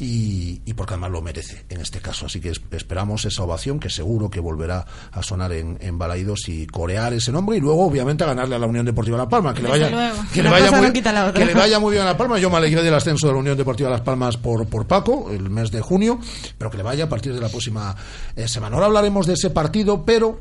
y, 0.01 0.63
y 0.65 0.75
porque 0.75 0.95
además 0.95 1.11
lo 1.13 1.21
merece 1.23 1.65
en 1.69 1.81
este 1.81 2.01
caso. 2.01 2.27
Así 2.27 2.41
que 2.41 2.49
es- 2.51 2.61
esperamos 2.73 3.25
esa 3.27 3.43
ovación 3.45 3.79
que 3.79 3.91
seguro 3.91 4.31
que 4.31 4.41
volverá 4.41 4.85
a 5.13 5.23
sonar 5.23 5.53
en, 5.53 5.77
en 5.81 5.99
Balaidos 5.99 6.49
y 6.49 6.67
corear 6.67 7.13
ese 7.13 7.31
nombre 7.31 7.59
y 7.59 7.61
luego 7.61 7.85
obviamente 7.87 8.25
a 8.25 8.29
ganarle 8.29 8.57
a 8.57 8.59
la 8.59 8.67
Unión 8.67 8.87
Deportiva 8.87 9.19
La 9.19 9.29
Palma. 9.29 9.53
Que 9.55 9.63
le 9.63 9.69
vaya, 9.69 9.89
que 10.33 10.43
le 10.43 10.49
vaya 10.51 10.71
muy, 10.73 10.87
no 10.89 11.33
que 11.35 11.45
le 11.45 11.55
vaya 11.55 11.79
muy 11.79 11.93
bien 11.93 12.03
a 12.03 12.07
La 12.07 12.17
Palma. 12.17 12.39
Yo 12.39 12.49
me 12.51 12.57
alegré 12.57 12.83
del 12.83 12.95
ascenso 12.95 13.27
de 13.27 13.35
la 13.35 13.39
Unión 13.39 13.57
Deportiva 13.57 13.91
Las 13.91 14.01
Palmas 14.01 14.37
por, 14.39 14.67
por 14.67 14.87
Paco 14.87 15.31
el 15.31 15.51
mes 15.51 15.71
de 15.71 15.81
junio, 15.83 16.19
pero 16.57 16.71
que 16.71 16.79
le 16.79 16.83
vaya 16.83 17.05
a 17.05 17.09
partir 17.09 17.35
de 17.35 17.41
la 17.41 17.49
próxima 17.51 17.95
eh, 18.35 18.49
semana. 18.49 18.75
Ahora 18.77 18.87
hablaremos 18.87 19.27
de 19.27 19.35
ese 19.35 19.51
partido, 19.51 20.05
pero 20.05 20.41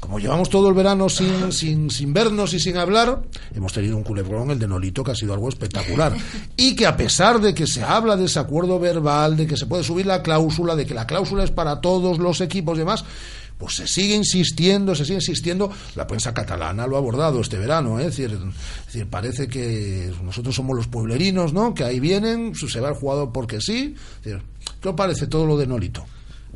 como 0.00 0.18
llevamos 0.18 0.48
todo 0.48 0.68
el 0.68 0.74
verano 0.74 1.08
sin, 1.08 1.52
sin, 1.52 1.90
sin 1.90 2.12
vernos 2.12 2.54
y 2.54 2.58
sin 2.58 2.76
hablar, 2.76 3.22
hemos 3.54 3.72
tenido 3.72 3.96
un 3.96 4.02
culebrón, 4.02 4.50
el 4.50 4.58
de 4.58 4.66
Nolito, 4.66 5.04
que 5.04 5.12
ha 5.12 5.14
sido 5.14 5.34
algo 5.34 5.48
espectacular. 5.48 6.16
Y 6.56 6.74
que 6.74 6.86
a 6.86 6.96
pesar 6.96 7.40
de 7.40 7.54
que 7.54 7.66
se 7.66 7.82
habla 7.82 8.16
de 8.16 8.24
ese 8.24 8.38
acuerdo 8.38 8.78
verbal, 8.80 9.36
de 9.36 9.46
que 9.46 9.56
se 9.56 9.66
puede 9.66 9.84
subir 9.84 10.06
la 10.06 10.22
cláusula, 10.22 10.74
de 10.74 10.86
que 10.86 10.94
la 10.94 11.06
cláusula 11.06 11.44
es 11.44 11.50
para 11.50 11.80
todos 11.80 12.18
los 12.18 12.40
equipos 12.40 12.76
y 12.76 12.80
demás, 12.80 13.04
pues 13.58 13.76
se 13.76 13.86
sigue 13.86 14.14
insistiendo, 14.14 14.94
se 14.94 15.04
sigue 15.04 15.16
insistiendo. 15.16 15.70
La 15.94 16.06
prensa 16.06 16.32
catalana 16.32 16.86
lo 16.86 16.96
ha 16.96 16.98
abordado 16.98 17.40
este 17.40 17.58
verano, 17.58 18.00
¿eh? 18.00 18.06
es, 18.06 18.16
decir, 18.16 19.06
parece 19.10 19.48
que 19.48 20.10
nosotros 20.24 20.54
somos 20.54 20.74
los 20.74 20.88
pueblerinos, 20.88 21.52
¿no? 21.52 21.74
Que 21.74 21.84
ahí 21.84 22.00
vienen, 22.00 22.54
se 22.54 22.80
va 22.80 22.88
el 22.88 22.94
jugador 22.94 23.32
porque 23.32 23.60
sí. 23.60 23.94
Es 24.20 24.24
decir, 24.24 24.42
¿Qué 24.80 24.88
os 24.88 24.94
parece 24.94 25.26
todo 25.26 25.46
lo 25.46 25.58
de 25.58 25.66
Nolito? 25.66 26.06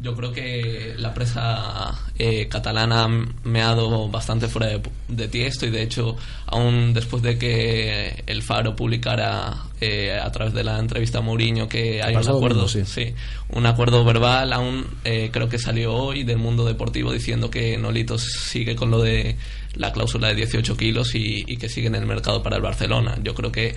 Yo 0.05 0.14
creo 0.14 0.33
que 0.33 0.95
la 0.99 1.14
prensa 1.14 1.99
eh, 2.19 2.47
catalana 2.47 3.09
me 3.43 3.62
ha 3.62 3.69
dado 3.69 4.11
bastante 4.11 4.49
fuera 4.49 4.67
de, 4.67 4.83
de 5.09 5.29
tiesto 5.29 5.64
y 5.64 5.71
de 5.71 5.83
hecho 5.83 6.14
aún 6.45 6.93
después 6.93 7.23
de 7.23 7.38
que 7.38 8.23
el 8.27 8.43
Faro 8.43 8.77
publicara 8.77 9.64
eh, 9.81 10.12
a 10.12 10.31
través 10.31 10.53
de 10.53 10.62
la 10.62 10.79
entrevista 10.79 11.19
a 11.19 11.21
Mourinho 11.23 11.69
que 11.71 12.03
hay 12.03 12.14
un 12.14 12.29
acuerdo, 12.29 12.69
sí. 12.69 12.85
sí, 12.85 13.14
un 13.49 13.64
acuerdo 13.64 14.05
verbal, 14.05 14.53
aún 14.53 14.87
eh, 15.05 15.31
creo 15.33 15.49
que 15.49 15.59
salió 15.59 15.95
hoy 15.95 16.23
del 16.23 16.37
mundo 16.37 16.67
deportivo 16.67 17.11
diciendo 17.11 17.51
que 17.51 17.79
Nolito 17.79 18.19
sigue 18.19 18.77
con 18.77 18.90
lo 18.90 19.01
de 19.01 19.37
la 19.76 19.92
cláusula 19.92 20.28
de 20.28 20.34
18 20.37 20.76
kilos 20.76 21.14
y, 21.14 21.44
y 21.46 21.56
que 21.56 21.68
sigue 21.68 21.88
en 21.88 21.94
el 21.94 22.06
mercado 22.06 22.42
para 22.42 22.56
el 22.56 22.62
Barcelona. 22.62 23.18
Yo 23.22 23.34
creo 23.34 23.50
que 23.52 23.74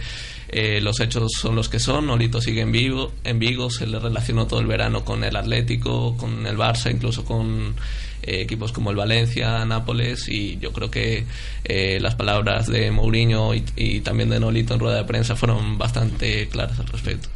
eh, 0.50 0.80
los 0.82 1.00
hechos 1.00 1.32
son 1.40 1.56
los 1.56 1.70
que 1.70 1.80
son. 1.80 2.08
Nolito 2.08 2.42
sigue 2.42 2.62
en 2.62 2.72
Vigo, 2.72 3.14
en 3.24 3.40
Vigo, 3.40 3.70
se 3.70 3.88
le 3.88 4.00
relacionó 4.00 4.48
todo 4.48 4.60
el 4.60 4.68
verano 4.68 5.04
con 5.04 5.24
el 5.24 5.36
Atlético, 5.36 6.16
con 6.18 6.46
el 6.46 6.58
Barça, 6.58 6.92
incluso 6.92 7.26
con 7.26 7.76
eh, 8.24 8.42
equipos 8.42 8.72
como 8.72 8.92
el 8.92 8.96
Valencia, 8.96 9.66
Nápoles 9.66 10.28
y 10.30 10.58
yo 10.58 10.72
creo 10.72 10.90
que 10.90 11.26
eh, 11.66 12.00
las 12.00 12.16
palabras 12.16 12.68
de 12.68 12.92
Mourinho 12.92 13.54
y, 13.54 13.64
y 13.76 14.00
también 14.02 14.30
de 14.30 14.40
Nolito 14.40 14.74
en 14.74 14.80
rueda 14.80 14.98
de 14.98 15.04
prensa 15.04 15.36
fueron 15.36 15.78
bastante 15.78 16.48
claras 16.48 16.80
al 16.80 16.88
respecto. 16.88 17.30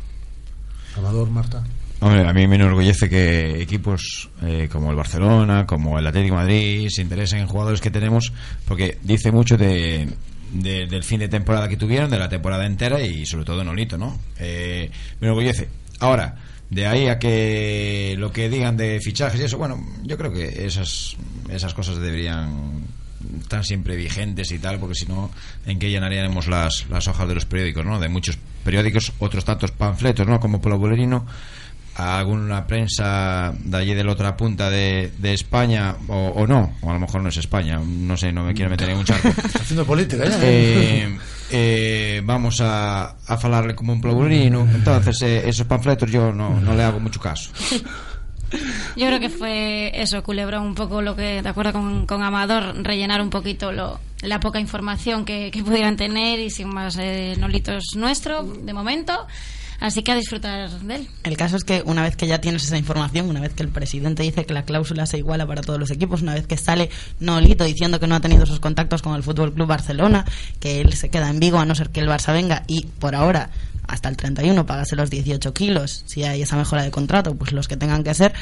Amador, 0.95 1.29
Marta. 1.29 1.63
Hombre, 2.01 2.27
a 2.27 2.33
mí 2.33 2.47
me 2.47 2.55
enorgullece 2.55 3.07
que 3.07 3.61
equipos 3.61 4.29
eh, 4.41 4.67
como 4.71 4.89
el 4.89 4.95
Barcelona, 4.97 5.67
como 5.67 5.99
el 5.99 6.07
Atlético 6.07 6.35
Madrid, 6.35 6.87
se 6.89 7.03
interesen 7.03 7.39
en 7.39 7.47
jugadores 7.47 7.79
que 7.79 7.91
tenemos, 7.91 8.33
porque 8.67 8.97
dice 9.03 9.31
mucho 9.31 9.55
de, 9.55 10.07
de- 10.51 10.87
del 10.87 11.03
fin 11.03 11.19
de 11.19 11.27
temporada 11.29 11.69
que 11.69 11.77
tuvieron, 11.77 12.09
de 12.09 12.17
la 12.17 12.27
temporada 12.27 12.65
entera 12.65 12.99
y 13.01 13.25
sobre 13.27 13.45
todo 13.45 13.63
Nolito, 13.63 13.99
¿no? 13.99 14.17
Eh, 14.39 14.89
me 15.19 15.27
enorgullece. 15.27 15.69
Ahora, 15.99 16.35
de 16.71 16.87
ahí 16.87 17.07
a 17.07 17.19
que 17.19 18.15
lo 18.17 18.31
que 18.31 18.49
digan 18.49 18.77
de 18.77 18.99
fichajes 18.99 19.39
y 19.39 19.43
eso, 19.43 19.59
bueno, 19.59 19.85
yo 20.03 20.17
creo 20.17 20.33
que 20.33 20.65
esas, 20.65 21.15
esas 21.51 21.75
cosas 21.75 21.99
deberían 21.99 22.81
estar 23.41 23.63
siempre 23.63 23.95
vigentes 23.95 24.49
y 24.51 24.57
tal, 24.57 24.79
porque 24.79 24.95
si 24.95 25.05
no, 25.05 25.29
¿en 25.67 25.77
qué 25.77 25.91
llenaríamos 25.91 26.47
las, 26.47 26.87
las 26.89 27.07
hojas 27.07 27.27
de 27.27 27.35
los 27.35 27.45
periódicos, 27.45 27.85
¿no? 27.85 27.99
De 27.99 28.09
muchos 28.09 28.39
periódicos, 28.63 29.13
otros 29.19 29.45
tantos 29.45 29.69
panfletos, 29.69 30.25
¿no? 30.25 30.39
Como 30.39 30.59
Polo 30.59 30.79
Bolerino, 30.79 31.27
a 31.95 32.19
alguna 32.19 32.65
prensa 32.67 33.53
de 33.57 33.77
allí 33.77 33.93
de 33.93 34.03
la 34.03 34.13
otra 34.13 34.37
punta 34.37 34.69
de, 34.69 35.11
de 35.17 35.33
España, 35.33 35.95
o, 36.07 36.27
o 36.35 36.47
no, 36.47 36.73
o 36.81 36.89
a 36.89 36.93
lo 36.93 36.99
mejor 36.99 37.21
no 37.21 37.29
es 37.29 37.37
España, 37.37 37.79
no 37.83 38.15
sé, 38.17 38.31
no 38.31 38.43
me 38.43 38.53
quiero 38.53 38.69
meter 38.69 38.89
en 38.89 38.97
un 38.97 39.05
charco. 39.05 39.29
Haciendo 39.59 39.85
política, 39.85 40.23
¿eh? 40.25 40.39
Eh, 40.41 41.17
eh, 41.51 42.21
vamos 42.23 42.61
a, 42.61 43.15
a 43.27 43.37
falarle 43.37 43.75
como 43.75 43.91
un 43.91 43.99
ploburino 43.99 44.65
entonces 44.73 45.21
eh, 45.21 45.49
esos 45.49 45.67
panfletos 45.67 46.09
yo 46.09 46.31
no, 46.31 46.61
no 46.61 46.73
le 46.73 46.83
hago 46.83 46.99
mucho 47.01 47.19
caso 47.19 47.51
Yo 48.95 49.07
creo 49.07 49.19
que 49.19 49.29
fue 49.29 49.91
eso, 49.95 50.21
culebrón, 50.23 50.63
un 50.65 50.75
poco 50.75 51.01
lo 51.01 51.15
que, 51.15 51.41
de 51.41 51.47
acuerdo 51.47 51.71
con, 51.71 52.05
con 52.05 52.21
Amador, 52.21 52.83
rellenar 52.83 53.21
un 53.21 53.29
poquito 53.29 53.71
lo, 53.71 53.99
la 54.21 54.39
poca 54.39 54.59
información 54.59 55.25
que, 55.25 55.51
que 55.51 55.63
pudieran 55.63 55.95
tener 55.95 56.39
y 56.39 56.49
sin 56.49 56.67
más 56.67 56.97
eh, 56.99 57.35
nolitos 57.39 57.95
nuestro 57.95 58.43
de 58.43 58.73
momento. 58.73 59.25
Así 59.81 60.03
que 60.03 60.11
a 60.11 60.15
disfrutar 60.15 60.69
de 60.69 60.95
él. 60.95 61.07
El 61.23 61.35
caso 61.35 61.57
es 61.57 61.63
que 61.63 61.81
una 61.83 62.03
vez 62.03 62.15
que 62.15 62.27
ya 62.27 62.39
tienes 62.39 62.63
esa 62.63 62.77
información, 62.77 63.27
una 63.27 63.41
vez 63.41 63.55
que 63.55 63.63
el 63.63 63.69
presidente 63.69 64.21
dice 64.21 64.45
que 64.45 64.53
la 64.53 64.63
cláusula 64.63 65.07
se 65.07 65.17
iguala 65.17 65.47
para 65.47 65.61
todos 65.63 65.79
los 65.79 65.89
equipos, 65.89 66.21
una 66.21 66.35
vez 66.35 66.45
que 66.45 66.55
sale 66.55 66.91
Nolito 67.19 67.63
diciendo 67.63 67.99
que 67.99 68.05
no 68.05 68.13
ha 68.13 68.19
tenido 68.19 68.43
esos 68.43 68.59
contactos 68.59 69.01
con 69.01 69.15
el 69.15 69.23
Fútbol 69.23 69.53
Club 69.53 69.67
Barcelona, 69.67 70.23
que 70.59 70.81
él 70.81 70.93
se 70.93 71.09
queda 71.09 71.29
en 71.29 71.39
Vigo 71.39 71.57
a 71.57 71.65
no 71.65 71.73
ser 71.73 71.89
que 71.89 71.99
el 71.99 72.07
Barça 72.07 72.31
venga 72.31 72.63
y 72.67 72.85
por 72.85 73.15
ahora 73.15 73.49
hasta 73.87 74.07
el 74.07 74.17
31 74.17 74.67
pagase 74.67 74.95
los 74.95 75.09
18 75.09 75.51
kilos, 75.51 76.03
si 76.05 76.23
hay 76.23 76.43
esa 76.43 76.57
mejora 76.57 76.83
de 76.83 76.91
contrato, 76.91 77.35
pues 77.35 77.51
los 77.51 77.67
que 77.67 77.75
tengan 77.75 78.03
que 78.03 78.13
ser. 78.13 78.33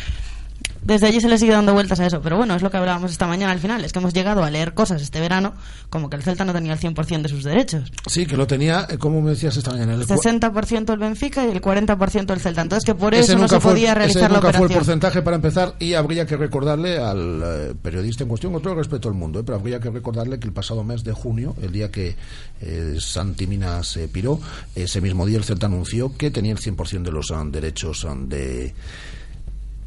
Desde 0.81 1.07
allí 1.07 1.19
se 1.21 1.27
le 1.29 1.37
sigue 1.37 1.51
dando 1.51 1.73
vueltas 1.73 1.99
a 1.99 2.05
eso, 2.07 2.21
pero 2.21 2.37
bueno, 2.37 2.55
es 2.55 2.61
lo 2.61 2.71
que 2.71 2.77
hablábamos 2.77 3.11
esta 3.11 3.27
mañana 3.27 3.51
al 3.51 3.59
final, 3.59 3.83
es 3.83 3.91
que 3.93 3.99
hemos 3.99 4.13
llegado 4.13 4.43
a 4.43 4.49
leer 4.49 4.73
cosas 4.73 5.01
este 5.01 5.19
verano 5.19 5.53
como 5.89 6.09
que 6.09 6.15
el 6.15 6.23
Celta 6.23 6.45
no 6.45 6.53
tenía 6.53 6.73
el 6.73 6.79
100% 6.79 7.21
de 7.23 7.29
sus 7.29 7.43
derechos. 7.43 7.91
Sí, 8.07 8.25
que 8.25 8.37
lo 8.37 8.47
tenía, 8.47 8.87
eh, 8.89 8.97
como 8.97 9.21
me 9.21 9.31
decías 9.31 9.55
esta 9.57 9.71
mañana, 9.71 9.93
el 9.95 10.07
cu- 10.07 10.13
60% 10.15 10.93
el 10.93 10.99
Benfica 10.99 11.45
y 11.45 11.49
el 11.51 11.61
40% 11.61 12.33
el 12.33 12.39
Celta. 12.39 12.61
Entonces 12.61 12.85
que 12.85 12.95
por 12.95 13.13
eso 13.13 13.33
no 13.33 13.39
nunca 13.41 13.55
se 13.55 13.59
fue- 13.61 13.71
podía 13.73 13.93
realizar 13.93 14.23
ese 14.23 14.29
la 14.29 14.35
nunca 14.39 14.41
fue 14.41 14.49
el 14.51 14.55
operación. 14.57 14.79
porcentaje 14.79 15.21
para 15.21 15.35
empezar 15.35 15.75
y 15.79 15.93
habría 15.95 16.25
que 16.25 16.37
recordarle 16.37 16.97
al 16.99 17.41
eh, 17.43 17.73
periodista 17.81 18.23
en 18.23 18.29
cuestión, 18.29 18.53
con 18.53 18.61
todo 18.61 18.73
el 18.73 18.79
respeto 18.79 19.09
al 19.09 19.15
mundo, 19.15 19.39
eh, 19.39 19.43
pero 19.45 19.57
habría 19.57 19.79
que 19.79 19.89
recordarle 19.89 20.39
que 20.39 20.47
el 20.47 20.53
pasado 20.53 20.83
mes 20.83 21.03
de 21.03 21.11
junio, 21.11 21.55
el 21.61 21.71
día 21.71 21.91
que 21.91 22.15
eh, 22.61 22.95
Santi 22.99 23.47
Mina 23.47 23.83
se 23.83 24.07
piró, 24.07 24.39
ese 24.75 25.01
mismo 25.01 25.25
día 25.25 25.37
el 25.37 25.43
Celta 25.43 25.65
anunció 25.67 26.15
que 26.15 26.31
tenía 26.31 26.51
el 26.53 26.59
100% 26.59 27.03
de 27.03 27.11
los 27.11 27.31
ah, 27.31 27.43
derechos 27.45 28.05
ah, 28.05 28.15
de 28.17 28.73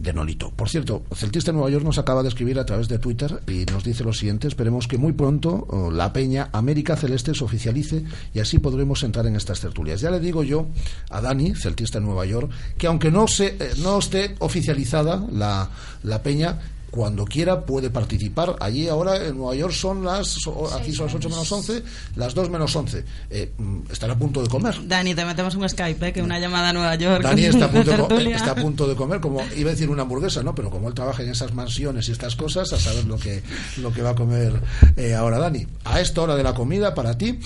de 0.02 0.12
Nolito. 0.12 0.50
Por 0.50 0.68
cierto, 0.68 1.04
Celtista 1.14 1.52
de 1.52 1.56
Nueva 1.56 1.70
York 1.70 1.84
nos 1.84 1.98
acaba 1.98 2.22
de 2.22 2.28
escribir 2.28 2.58
a 2.58 2.66
través 2.66 2.88
de 2.88 2.98
Twitter 2.98 3.40
y 3.46 3.64
nos 3.72 3.84
dice 3.84 4.02
lo 4.02 4.12
siguiente, 4.12 4.48
esperemos 4.48 4.88
que 4.88 4.98
muy 4.98 5.12
pronto 5.12 5.66
oh, 5.70 5.90
la 5.90 6.12
Peña 6.12 6.48
América 6.52 6.96
Celeste 6.96 7.34
se 7.34 7.44
oficialice 7.44 8.04
y 8.34 8.40
así 8.40 8.58
podremos 8.58 9.02
entrar 9.04 9.26
en 9.26 9.36
estas 9.36 9.60
tertulias. 9.60 10.00
Ya 10.00 10.10
le 10.10 10.18
digo 10.18 10.42
yo 10.42 10.66
a 11.10 11.20
Dani, 11.20 11.54
Celtista 11.54 12.00
Nueva 12.00 12.26
York, 12.26 12.50
que 12.76 12.88
aunque 12.88 13.10
no, 13.12 13.28
se, 13.28 13.56
eh, 13.58 13.72
no 13.78 13.98
esté 13.98 14.34
oficializada 14.40 15.24
la, 15.30 15.70
la 16.02 16.22
Peña, 16.22 16.58
cuando 16.92 17.24
quiera 17.24 17.64
puede 17.64 17.88
participar. 17.88 18.54
Allí 18.60 18.86
ahora 18.86 19.16
en 19.16 19.38
Nueva 19.38 19.54
York 19.54 19.72
son 19.72 20.04
las, 20.04 20.36
aquí 20.74 20.92
son 20.92 21.06
las 21.06 21.14
8 21.14 21.28
menos 21.30 21.50
11, 21.50 21.82
las 22.16 22.34
2 22.34 22.50
menos 22.50 22.76
11. 22.76 23.04
Eh, 23.30 23.52
mm, 23.56 23.78
están 23.90 24.10
a 24.10 24.18
punto 24.18 24.42
de 24.42 24.48
comer. 24.48 24.76
Dani, 24.86 25.14
te 25.14 25.24
metemos 25.24 25.54
un 25.54 25.66
Skype, 25.66 26.08
¿eh? 26.08 26.12
que 26.12 26.22
una 26.22 26.38
llamada 26.38 26.68
a 26.68 26.72
Nueva 26.74 26.94
York. 26.96 27.22
Dani 27.22 27.46
está 27.46 27.64
a, 27.64 27.70
punto 27.70 28.18
está 28.18 28.50
a 28.50 28.54
punto 28.54 28.86
de 28.86 28.94
comer, 28.94 29.20
como 29.20 29.40
iba 29.56 29.70
a 29.70 29.72
decir 29.72 29.88
una 29.88 30.02
hamburguesa, 30.02 30.42
¿no? 30.42 30.54
Pero 30.54 30.68
como 30.68 30.88
él 30.88 30.94
trabaja 30.94 31.22
en 31.22 31.30
esas 31.30 31.54
mansiones 31.54 32.10
y 32.10 32.12
estas 32.12 32.36
cosas, 32.36 32.70
a 32.74 32.78
saber 32.78 33.06
lo 33.06 33.16
que, 33.16 33.42
lo 33.78 33.90
que 33.90 34.02
va 34.02 34.10
a 34.10 34.14
comer 34.14 34.60
eh, 34.98 35.14
ahora 35.14 35.38
Dani. 35.38 35.66
A 35.84 35.98
esta 36.02 36.20
hora 36.20 36.36
de 36.36 36.42
la 36.42 36.52
comida, 36.52 36.94
para 36.94 37.16
ti, 37.16 37.38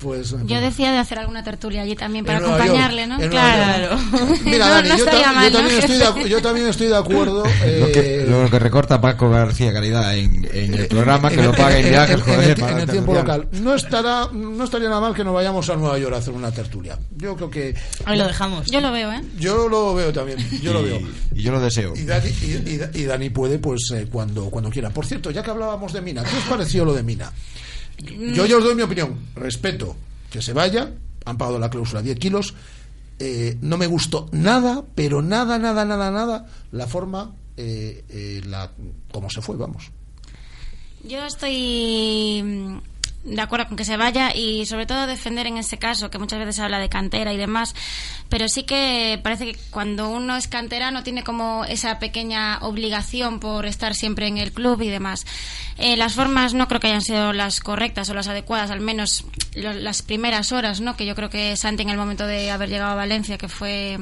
pues... 0.00 0.34
Yo 0.46 0.60
decía 0.60 0.90
de 0.92 0.98
hacer 0.98 1.18
alguna 1.18 1.44
tertulia 1.44 1.82
allí 1.82 1.94
también 1.94 2.24
para 2.24 2.40
Nueva 2.40 2.56
acompañarle, 2.56 3.06
York, 3.06 3.20
¿no? 3.22 3.28
Claro. 3.30 3.98
Mira, 4.44 4.66
no, 4.68 4.74
Dani, 4.74 4.88
no 4.88 4.96
yo, 4.98 5.04
ta- 5.04 5.32
mal, 5.32 5.52
¿no? 5.52 5.58
también 5.58 5.78
estoy 5.80 5.96
de, 5.98 6.06
acu- 6.06 6.26
yo 6.26 6.42
también 6.42 6.66
estoy 6.66 6.86
de 6.88 6.96
acuerdo. 6.96 7.44
Lo 7.80 7.86
que, 7.92 8.22
eh, 8.22 8.26
lo 8.26 8.50
que 8.50 8.58
recorta 8.58 9.00
Paco 9.00 9.30
García 9.30 9.72
Caridad 9.72 10.16
en, 10.16 10.48
en 10.52 10.74
el 10.74 10.86
programa, 10.88 11.30
que 11.30 11.36
lo 11.42 11.52
paga 11.52 11.78
en 11.78 11.88
viajes, 11.90 12.14
en, 12.16 12.20
joder, 12.22 12.50
el, 12.50 12.56
para 12.56 12.72
en 12.72 12.78
el 12.80 12.86
la 12.86 12.92
tiempo 12.92 13.14
local. 13.14 13.48
No 13.52 13.74
estará, 13.74 14.28
no 14.32 14.64
estaría 14.64 14.88
nada 14.88 15.00
mal 15.00 15.14
que 15.14 15.22
nos 15.24 15.34
vayamos 15.34 15.68
a 15.70 15.76
Nueva 15.76 15.98
York 15.98 16.14
a 16.14 16.18
hacer 16.18 16.32
una 16.34 16.50
tertulia. 16.50 16.98
Yo 17.16 17.36
creo 17.36 17.50
que 17.50 17.74
Ahí 18.06 18.18
lo 18.18 18.26
dejamos. 18.26 18.66
Yo 18.70 18.80
lo 18.80 18.90
veo, 18.92 19.12
¿eh? 19.12 19.20
yo 19.38 19.68
lo 19.68 19.94
veo 19.94 20.12
también. 20.12 20.38
Yo 20.62 20.72
lo 20.72 20.82
veo. 20.82 21.00
Y 21.34 21.42
yo 21.42 21.52
lo 21.52 21.60
deseo. 21.60 21.92
Y 21.94 22.04
Dani, 22.04 22.28
y- 22.42 22.44
y- 22.94 23.00
y 23.00 23.04
Dani 23.04 23.30
puede, 23.30 23.58
pues, 23.58 23.80
eh, 23.94 24.06
cuando, 24.10 24.50
cuando 24.50 24.70
quiera. 24.70 24.90
Por 24.90 25.06
cierto, 25.06 25.30
ya 25.30 25.42
que 25.42 25.50
hablábamos 25.50 25.92
de 25.92 26.00
Mina, 26.00 26.22
¿qué 26.24 26.36
os 26.36 26.44
pareció 26.44 26.84
lo 26.84 26.94
de 26.94 27.02
Mina? 27.02 27.30
Yo 28.34 28.46
ya 28.46 28.56
os 28.56 28.64
doy 28.64 28.74
mi 28.74 28.82
opinión. 28.82 29.18
Respeto 29.34 29.96
que 30.30 30.42
se 30.42 30.52
vaya. 30.52 30.92
Han 31.24 31.36
pagado 31.36 31.58
la 31.58 31.70
cláusula 31.70 32.02
10 32.02 32.18
kilos. 32.18 32.54
Eh, 33.18 33.58
no 33.60 33.76
me 33.76 33.86
gustó 33.86 34.28
nada, 34.32 34.82
pero 34.94 35.20
nada, 35.20 35.58
nada, 35.58 35.84
nada, 35.84 36.10
nada, 36.10 36.46
la 36.72 36.86
forma, 36.86 37.34
eh, 37.54 38.02
eh, 38.08 38.40
la, 38.46 38.70
cómo 39.12 39.28
se 39.28 39.42
fue, 39.42 39.56
vamos. 39.56 39.90
Yo 41.04 41.26
estoy 41.26 42.80
de 43.22 43.40
acuerdo 43.42 43.68
con 43.68 43.76
que 43.76 43.84
se 43.84 43.98
vaya 43.98 44.34
y 44.34 44.64
sobre 44.64 44.86
todo 44.86 45.06
defender 45.06 45.46
en 45.46 45.58
este 45.58 45.78
caso, 45.78 46.10
que 46.10 46.18
muchas 46.18 46.38
veces 46.38 46.56
se 46.56 46.62
habla 46.62 46.78
de 46.78 46.88
cantera 46.88 47.32
y 47.34 47.36
demás, 47.36 47.74
pero 48.30 48.48
sí 48.48 48.62
que 48.62 49.20
parece 49.22 49.52
que 49.52 49.58
cuando 49.70 50.08
uno 50.08 50.36
es 50.36 50.48
canterano 50.48 51.02
tiene 51.02 51.22
como 51.22 51.64
esa 51.66 51.98
pequeña 51.98 52.58
obligación 52.62 53.38
por 53.38 53.66
estar 53.66 53.94
siempre 53.94 54.26
en 54.26 54.38
el 54.38 54.52
club 54.52 54.80
y 54.80 54.88
demás. 54.88 55.26
Eh, 55.76 55.96
las 55.98 56.14
formas 56.14 56.54
no 56.54 56.66
creo 56.68 56.80
que 56.80 56.86
hayan 56.88 57.02
sido 57.02 57.32
las 57.34 57.60
correctas 57.60 58.08
o 58.08 58.14
las 58.14 58.28
adecuadas, 58.28 58.70
al 58.70 58.80
menos 58.80 59.24
lo- 59.54 59.74
las 59.74 60.00
primeras 60.02 60.52
horas, 60.52 60.80
¿no? 60.80 60.96
Que 60.96 61.04
yo 61.04 61.14
creo 61.14 61.28
que 61.28 61.56
Santi 61.56 61.82
en 61.82 61.90
el 61.90 61.96
momento 61.98 62.26
de 62.26 62.50
haber 62.50 62.70
llegado 62.70 62.92
a 62.92 62.94
Valencia, 62.94 63.36
que 63.36 63.48
fue 63.48 63.98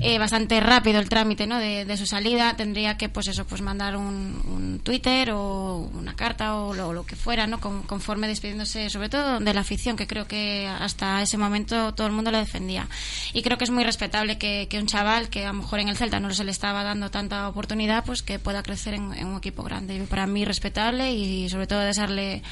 eh, 0.00 0.18
bastante 0.18 0.60
rápido 0.60 0.98
el 1.00 1.08
trámite 1.08 1.46
¿no? 1.46 1.58
de, 1.58 1.84
de 1.84 1.96
su 1.96 2.06
salida 2.06 2.54
tendría 2.56 2.96
que 2.96 3.08
pues 3.08 3.28
eso 3.28 3.46
pues 3.46 3.60
mandar 3.62 3.96
un, 3.96 4.40
un 4.46 4.80
Twitter 4.82 5.30
o 5.32 5.90
una 5.94 6.14
carta 6.16 6.56
o 6.56 6.74
lo, 6.74 6.92
lo 6.92 7.04
que 7.04 7.16
fuera 7.16 7.46
no 7.46 7.60
Con- 7.60 7.82
conforme 7.82 8.26
despidiéndose 8.28 8.88
sobre 8.90 9.08
todo 9.08 9.40
de 9.40 9.54
la 9.54 9.60
afición 9.60 9.96
que 9.96 10.06
creo 10.06 10.26
que 10.26 10.66
hasta 10.68 11.22
ese 11.22 11.36
momento 11.38 11.94
todo 11.94 12.06
el 12.06 12.12
mundo 12.12 12.30
le 12.30 12.38
defendía. 12.38 12.88
Y 13.32 13.42
creo 13.42 13.58
que 13.58 13.64
es 13.64 13.70
muy 13.70 13.84
respetable 13.84 14.38
que, 14.38 14.66
que 14.68 14.78
un 14.78 14.86
chaval 14.86 15.28
que 15.28 15.44
a 15.44 15.48
lo 15.52 15.54
mejor 15.60 15.80
en 15.80 15.88
el 15.88 15.96
Celta 15.96 16.20
no 16.20 16.32
se 16.32 16.44
le 16.44 16.50
estaba 16.50 16.82
dando 16.82 17.10
tanta 17.10 17.48
oportunidad 17.48 18.04
pues 18.04 18.22
que 18.22 18.38
pueda 18.38 18.62
crecer 18.62 18.94
en, 18.94 19.12
en 19.12 19.26
un 19.26 19.38
equipo 19.38 19.62
grande. 19.62 20.00
Para 20.08 20.26
mí 20.26 20.44
respetable 20.44 21.12
y 21.12 21.48
sobre 21.48 21.66
todo 21.66 21.80
desearle 21.80 22.42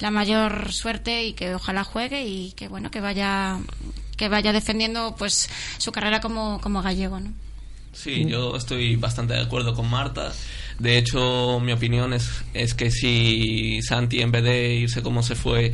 la 0.00 0.10
mayor 0.10 0.72
suerte 0.72 1.24
y 1.24 1.32
que 1.32 1.54
ojalá 1.54 1.84
juegue 1.84 2.24
y 2.24 2.52
que 2.52 2.68
bueno 2.68 2.90
que 2.90 3.00
vaya 3.00 3.58
que 4.16 4.28
vaya 4.28 4.52
defendiendo 4.52 5.14
pues 5.18 5.48
su 5.78 5.92
carrera 5.92 6.20
como, 6.20 6.60
como 6.60 6.82
gallego, 6.82 7.20
¿no? 7.20 7.32
Sí, 7.92 8.24
yo 8.26 8.56
estoy 8.56 8.96
bastante 8.96 9.34
de 9.34 9.40
acuerdo 9.40 9.74
con 9.74 9.88
Marta. 9.88 10.32
De 10.78 10.98
hecho, 10.98 11.60
mi 11.60 11.72
opinión 11.72 12.12
es, 12.12 12.42
es 12.54 12.74
que 12.74 12.90
si 12.90 13.80
Santi, 13.82 14.20
en 14.20 14.32
vez 14.32 14.42
de 14.44 14.74
irse 14.74 15.02
como 15.02 15.22
se 15.22 15.34
fue, 15.34 15.72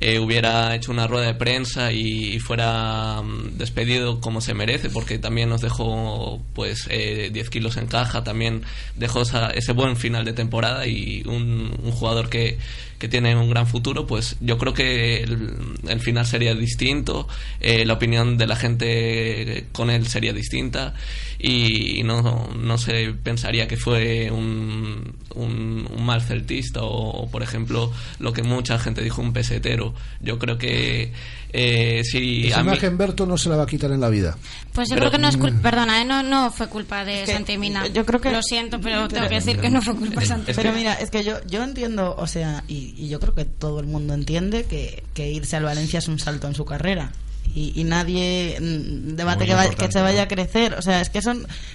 eh, 0.00 0.20
hubiera 0.20 0.74
hecho 0.76 0.92
una 0.92 1.08
rueda 1.08 1.26
de 1.26 1.34
prensa 1.34 1.90
y, 1.92 2.38
fuera 2.38 3.20
mm, 3.22 3.58
despedido 3.58 4.20
como 4.20 4.40
se 4.40 4.54
merece, 4.54 4.90
porque 4.90 5.18
también 5.18 5.48
nos 5.48 5.60
dejó 5.60 6.40
pues 6.54 6.86
eh, 6.90 7.30
10 7.32 7.50
kilos 7.50 7.76
en 7.76 7.86
caja, 7.88 8.22
también 8.22 8.62
dejó 8.96 9.22
esa- 9.22 9.50
ese 9.50 9.72
buen 9.72 9.96
final 9.96 10.24
de 10.24 10.32
temporada 10.32 10.86
y 10.86 11.22
un, 11.26 11.74
un 11.82 11.90
jugador 11.90 12.28
que, 12.28 12.58
que 13.00 13.08
tiene 13.08 13.34
un 13.36 13.50
gran 13.50 13.66
futuro, 13.66 14.06
pues 14.06 14.36
yo 14.40 14.56
creo 14.58 14.72
que 14.72 15.22
el, 15.24 15.50
el 15.88 16.00
final 16.00 16.26
sería 16.26 16.54
distinto, 16.54 17.26
eh, 17.60 17.84
la 17.84 17.94
opinión 17.94 18.38
de 18.38 18.46
la 18.46 18.54
gente 18.56 19.66
con 19.72 19.90
él 19.90 20.06
sería 20.06 20.32
distinta 20.32 20.94
y 21.38 22.02
no, 22.04 22.48
no 22.56 22.78
se 22.78 23.12
pensaría 23.14 23.68
que 23.68 23.76
fue 23.76 24.30
un, 24.30 24.37
un, 24.38 25.14
un 25.34 26.04
mal 26.04 26.22
celtista 26.22 26.80
o, 26.82 27.28
por 27.30 27.42
ejemplo, 27.42 27.92
lo 28.18 28.32
que 28.32 28.42
mucha 28.42 28.78
gente 28.78 29.02
dijo, 29.02 29.20
un 29.20 29.32
pesetero. 29.32 29.94
Yo 30.20 30.38
creo 30.38 30.56
que 30.58 31.12
eh, 31.52 32.02
si 32.04 32.46
Esa 32.48 32.60
a 32.60 32.62
mí- 32.62 32.68
imagen 32.70 32.96
Berto 32.98 33.26
no 33.26 33.36
se 33.38 33.48
la 33.48 33.56
va 33.56 33.62
a 33.64 33.66
quitar 33.66 33.90
en 33.92 34.00
la 34.00 34.08
vida. 34.08 34.36
Pues 34.72 34.88
yo 34.88 34.94
Pero- 34.96 35.08
creo 35.08 35.12
que 35.12 35.18
no 35.22 35.28
es 35.28 35.36
culpa, 35.36 35.60
perdona, 35.62 36.00
¿eh? 36.02 36.04
no, 36.04 36.22
no 36.22 36.50
fue 36.50 36.68
culpa 36.68 37.04
de 37.04 37.24
que 37.24 37.32
Santi 37.32 37.58
Mina. 37.58 37.86
yo 37.88 38.04
creo 38.06 38.20
que- 38.20 38.30
Lo 38.30 38.42
siento, 38.42 38.80
pero 38.80 39.08
tengo 39.08 39.28
que 39.28 39.36
decir 39.36 39.58
que 39.58 39.70
no 39.70 39.82
fue 39.82 39.94
culpa 39.96 40.20
de 40.20 40.26
Santi 40.26 40.52
Pero 40.54 40.72
mira, 40.72 40.94
es 40.94 41.10
que 41.10 41.24
yo, 41.24 41.36
yo 41.46 41.62
entiendo, 41.62 42.14
o 42.18 42.26
sea, 42.26 42.64
y, 42.68 42.94
y 42.96 43.08
yo 43.08 43.18
creo 43.20 43.34
que 43.34 43.44
todo 43.44 43.80
el 43.80 43.86
mundo 43.86 44.14
entiende 44.14 44.64
que, 44.64 45.02
que 45.14 45.30
irse 45.30 45.56
al 45.56 45.64
Valencia 45.64 45.98
es 45.98 46.08
un 46.08 46.18
salto 46.18 46.46
en 46.46 46.54
su 46.54 46.64
carrera. 46.64 47.12
Y, 47.54 47.72
y 47.80 47.84
nadie 47.84 48.56
mm, 48.60 49.16
debate 49.16 49.46
que, 49.46 49.54
va- 49.54 49.68
que 49.70 49.90
se 49.90 50.00
vaya 50.00 50.18
¿no? 50.18 50.22
a 50.24 50.28
crecer. 50.28 50.74
O 50.74 50.82
sea, 50.82 51.00
es 51.00 51.10
que 51.10 51.18
eso, 51.18 51.32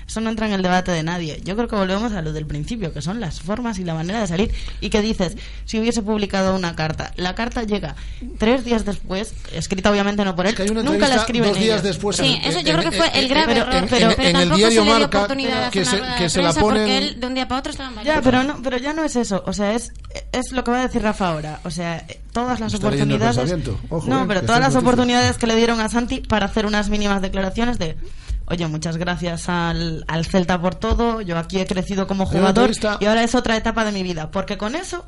eso 0.08 0.22
no 0.22 0.30
entra 0.30 0.48
en 0.48 0.54
el 0.54 0.62
debate 0.62 0.92
de 0.92 1.04
nadie. 1.04 1.42
Yo 1.44 1.56
creo 1.56 1.68
que 1.68 1.76
volvemos 1.76 2.14
a 2.14 2.22
lo 2.22 2.32
del 2.34 2.46
principio, 2.46 2.94
que 2.94 3.02
son 3.02 3.20
las 3.20 3.42
formas 3.42 3.80
y 3.80 3.84
la 3.84 3.94
manera 3.94 4.22
de 4.22 4.28
salir. 4.28 4.52
Y 4.82 4.90
que 4.90 5.02
dices, 5.02 5.36
si 5.66 5.80
hubiese 5.80 6.02
publicado 6.02 6.56
una 6.56 6.76
carta, 6.76 7.12
la 7.18 7.36
carta 7.36 7.64
llega 7.64 7.96
tres 8.38 8.64
días 8.66 8.86
después, 8.86 9.34
escrita 9.54 9.92
obviamente 9.92 10.24
no 10.24 10.36
por 10.36 10.48
él, 10.48 10.56
que 10.56 10.66
nunca 10.66 11.08
la 11.08 11.16
escriben 11.16 11.50
dos 11.50 11.58
días 11.60 11.82
ellos. 11.82 11.84
después 11.84 12.18
Sí, 12.18 12.40
en- 12.42 12.50
eso 12.50 12.60
en- 12.60 12.66
yo 12.66 12.74
creo 12.78 12.90
que 12.92 12.98
fue 12.98 13.08
en- 13.08 13.16
el 13.16 13.28
grave 13.30 13.52
en- 13.54 13.58
error, 13.60 13.76
en- 13.76 13.88
pero, 13.90 14.10
en- 14.10 14.16
pero 14.16 14.30
en 14.30 14.36
el 14.36 14.42
tampoco 14.42 14.58
diario 14.58 14.82
se 14.82 14.86
le 14.86 14.92
dio 14.92 15.00
Marca 15.00 15.28
que 15.72 15.86
se, 15.86 15.98
que 16.36 16.42
la 16.42 16.54
ponen 16.54 16.64
porque 16.84 16.98
él 16.98 17.20
de 17.20 17.28
un 17.28 17.34
día 17.34 17.48
para 17.48 17.60
otro 17.60 17.72
estaba 17.72 17.90
en 18.02 18.06
Ya, 18.06 18.22
pero 18.22 18.44
no, 18.44 18.62
pero 18.62 18.78
ya 18.78 18.94
no 18.94 19.04
es 19.04 19.16
eso. 19.16 19.44
O 19.46 19.54
sea, 19.54 19.74
es, 19.74 19.92
es 20.32 20.52
lo 20.52 20.64
que 20.64 20.72
va 20.72 20.80
a 20.80 20.88
decir 20.88 21.02
Rafa 21.02 21.30
ahora. 21.30 21.60
O 21.64 21.72
sea, 21.72 22.06
todas 22.32 22.60
las 22.60 22.74
oportunidades. 22.74 23.38
Ojo, 23.90 24.08
no, 24.10 24.24
eh, 24.24 24.26
pero 24.28 24.42
todas 24.42 24.60
las 24.62 24.76
oportunidades 24.76 25.38
que 25.38 25.48
le 25.48 25.56
a 25.70 25.90
Santi 25.90 26.22
para 26.22 26.46
hacer 26.46 26.66
unas 26.66 26.90
mínimas 26.90 27.22
declaraciones 27.22 27.80
de. 27.80 27.98
Oye, 28.46 28.68
muchas 28.68 28.98
gracias 28.98 29.48
al, 29.48 30.04
al 30.08 30.26
Celta 30.26 30.60
por 30.60 30.76
todo. 30.76 31.22
Yo 31.22 31.38
aquí 31.38 31.60
he 31.60 31.66
crecido 31.66 32.08
como 32.08 32.26
jugador 32.26 32.72
y 33.00 33.06
ahora 33.06 33.24
es 33.24 33.36
otra 33.36 33.56
etapa 33.56 33.86
de 33.86 33.94
mi 33.94 34.04
vida. 34.04 34.32
Porque 34.32 34.58
con 34.58 34.76
eso 34.76 35.06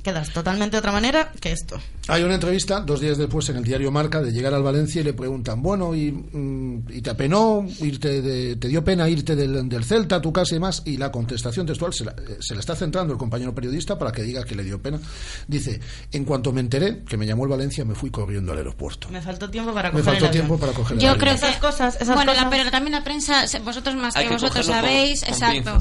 quedas 0.00 0.30
totalmente 0.30 0.72
de 0.76 0.78
otra 0.78 0.92
manera 0.92 1.32
que 1.40 1.52
esto. 1.52 1.80
Hay 2.08 2.22
una 2.22 2.34
entrevista 2.34 2.80
dos 2.80 3.00
días 3.00 3.18
después 3.18 3.48
en 3.50 3.56
el 3.56 3.64
diario 3.64 3.90
Marca 3.90 4.20
de 4.20 4.32
llegar 4.32 4.52
al 4.54 4.62
Valencia 4.62 5.00
y 5.00 5.04
le 5.04 5.12
preguntan, 5.12 5.62
bueno, 5.62 5.94
¿y, 5.94 6.10
mm, 6.10 6.86
y 6.90 7.00
te 7.02 7.10
apenó 7.10 7.64
irte 7.80 8.20
de- 8.22 8.56
te 8.56 8.68
dio 8.68 8.82
pena 8.82 9.08
irte 9.08 9.36
del, 9.36 9.68
del 9.68 9.84
Celta 9.84 10.16
a 10.16 10.20
tu 10.20 10.32
casa 10.32 10.56
y 10.56 10.58
más? 10.58 10.82
Y 10.84 10.96
la 10.96 11.12
contestación 11.12 11.66
textual 11.66 11.92
se 11.94 12.04
la, 12.04 12.12
eh, 12.12 12.38
se 12.40 12.54
la 12.54 12.60
está 12.60 12.74
centrando 12.74 13.12
el 13.12 13.18
compañero 13.18 13.54
periodista 13.54 13.98
para 13.98 14.10
que 14.12 14.22
diga 14.22 14.44
que 14.44 14.54
le 14.56 14.64
dio 14.64 14.80
pena. 14.82 14.98
Dice, 15.46 15.80
en 16.12 16.24
cuanto 16.24 16.52
me 16.52 16.60
enteré 16.60 17.04
que 17.04 17.16
me 17.16 17.26
llamó 17.26 17.44
el 17.44 17.50
Valencia, 17.50 17.84
me 17.84 17.94
fui 17.94 18.10
corriendo 18.10 18.52
al 18.52 18.58
aeropuerto. 18.58 19.08
Me 19.10 19.20
faltó 19.22 19.48
tiempo 19.50 19.72
para 19.72 19.90
Me 19.90 20.00
coger 20.00 20.04
faltó 20.12 20.24
el 20.26 20.30
tiempo 20.32 20.58
para 20.58 20.72
coger 20.72 20.96
el 20.96 21.02
Yo 21.02 21.16
creo 21.16 21.34
Esas 21.34 21.56
cosas, 21.58 21.94
esas 21.96 22.14
bueno, 22.14 22.32
cosas- 22.32 22.44
la- 22.44 22.50
pero 22.50 22.70
también 22.70 22.92
la 22.92 23.04
prensa, 23.04 23.44
vosotros 23.64 23.94
más 23.96 24.14
que 24.14 24.22
que 24.24 24.28
vosotros 24.30 24.66
con- 24.66 24.74
sabéis, 24.74 25.20
con 25.20 25.28
exacto, 25.32 25.78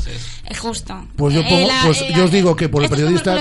es. 0.49 0.59
justo. 0.59 1.07
Pues 1.15 1.33
yo, 1.33 1.41
Eh, 1.41 1.45
pongo, 1.49 1.67
pues 1.85 2.01
eh, 2.01 2.13
yo 2.15 2.25
os 2.25 2.31
digo 2.31 2.55
que 2.55 2.69
por 2.69 2.83
el 2.83 2.89
periodista 2.89 3.35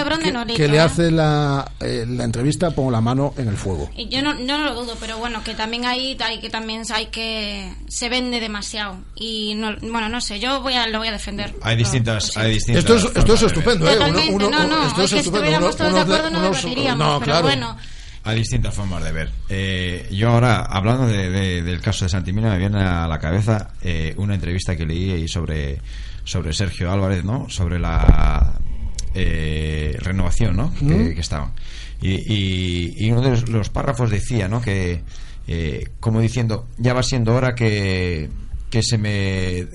que, 0.54 0.67
que 0.70 0.76
le 0.76 0.80
hace 0.80 1.10
la, 1.10 1.70
eh, 1.80 2.04
la 2.08 2.24
entrevista, 2.24 2.70
pongo 2.70 2.90
la 2.90 3.00
mano 3.00 3.34
en 3.36 3.48
el 3.48 3.56
fuego. 3.56 3.90
Y 3.96 4.08
yo 4.08 4.22
no, 4.22 4.34
no 4.34 4.58
lo 4.58 4.74
dudo, 4.74 4.96
pero 5.00 5.18
bueno, 5.18 5.42
que 5.44 5.54
también 5.54 5.84
hay, 5.84 6.16
hay 6.24 6.40
que 6.40 6.50
también 6.50 6.82
hay 6.94 7.06
que 7.06 7.72
se 7.88 8.08
vende 8.08 8.40
demasiado 8.40 8.98
y 9.14 9.54
no, 9.54 9.76
bueno, 9.80 10.08
no 10.08 10.20
sé, 10.20 10.38
yo 10.40 10.60
voy 10.62 10.74
a 10.74 10.86
lo 10.86 10.98
voy 10.98 11.08
a 11.08 11.12
defender. 11.12 11.54
Hay 11.62 11.76
distintas, 11.76 12.36
hay 12.36 12.52
distintas 12.54 12.84
Esto 12.84 12.96
es, 12.96 13.04
esto 13.16 13.34
es 13.34 13.40
formas 13.40 13.40
de 13.40 13.46
ver. 13.46 13.58
estupendo, 13.58 13.88
¿eh? 13.88 13.94
Totalmente, 13.94 14.32
no, 14.50 14.66
no, 14.66 14.86
esto 14.88 15.02
es 15.02 15.10
que 15.12 15.18
estupendo. 15.18 15.44
estuviéramos 15.46 15.76
todos 15.76 15.94
de 15.94 16.00
acuerdo 16.00 16.30
no 16.30 16.38
unos- 16.40 16.62
repetiríamos, 16.62 16.98
no, 17.06 17.18
pero 17.20 17.24
claro. 17.32 17.42
bueno. 17.46 17.76
Hay 18.24 18.38
distintas 18.40 18.74
formas 18.74 19.02
de 19.04 19.12
ver. 19.12 19.30
Eh, 19.48 20.08
yo 20.12 20.28
ahora, 20.30 20.62
hablando 20.64 21.06
de- 21.06 21.30
de- 21.30 21.62
del 21.62 21.80
caso 21.80 22.04
de 22.04 22.10
Santimina, 22.10 22.50
me 22.50 22.58
viene 22.58 22.82
a 22.82 23.06
la 23.08 23.18
cabeza 23.18 23.70
eh, 23.80 24.12
una 24.18 24.34
entrevista 24.34 24.76
que 24.76 24.84
leí 24.84 25.10
ahí 25.12 25.28
sobre, 25.28 25.80
sobre 26.24 26.52
Sergio 26.52 26.92
Álvarez, 26.92 27.24
¿no? 27.24 27.48
Sobre 27.48 27.78
la 27.78 28.52
eh, 29.20 29.96
renovación, 30.00 30.56
¿no? 30.56 30.72
Que, 30.74 30.84
Mm. 30.84 31.14
que 31.14 31.20
estaban. 31.20 31.52
Y, 32.00 32.10
y- 32.32 32.94
y 33.06 33.10
uno 33.10 33.22
de 33.22 33.30
los, 33.30 33.48
los 33.48 33.70
párrafos 33.70 34.10
decía, 34.10 34.46
¿no? 34.48 34.60
Que, 34.62 35.02
eh, 35.48 35.88
como 36.00 36.20
diciendo, 36.20 36.66
ya 36.78 36.94
va 36.94 37.02
siendo 37.02 37.34
hora 37.34 37.54
que, 37.54 38.28
que 38.70 38.82
se 38.82 38.98
me 38.98 39.66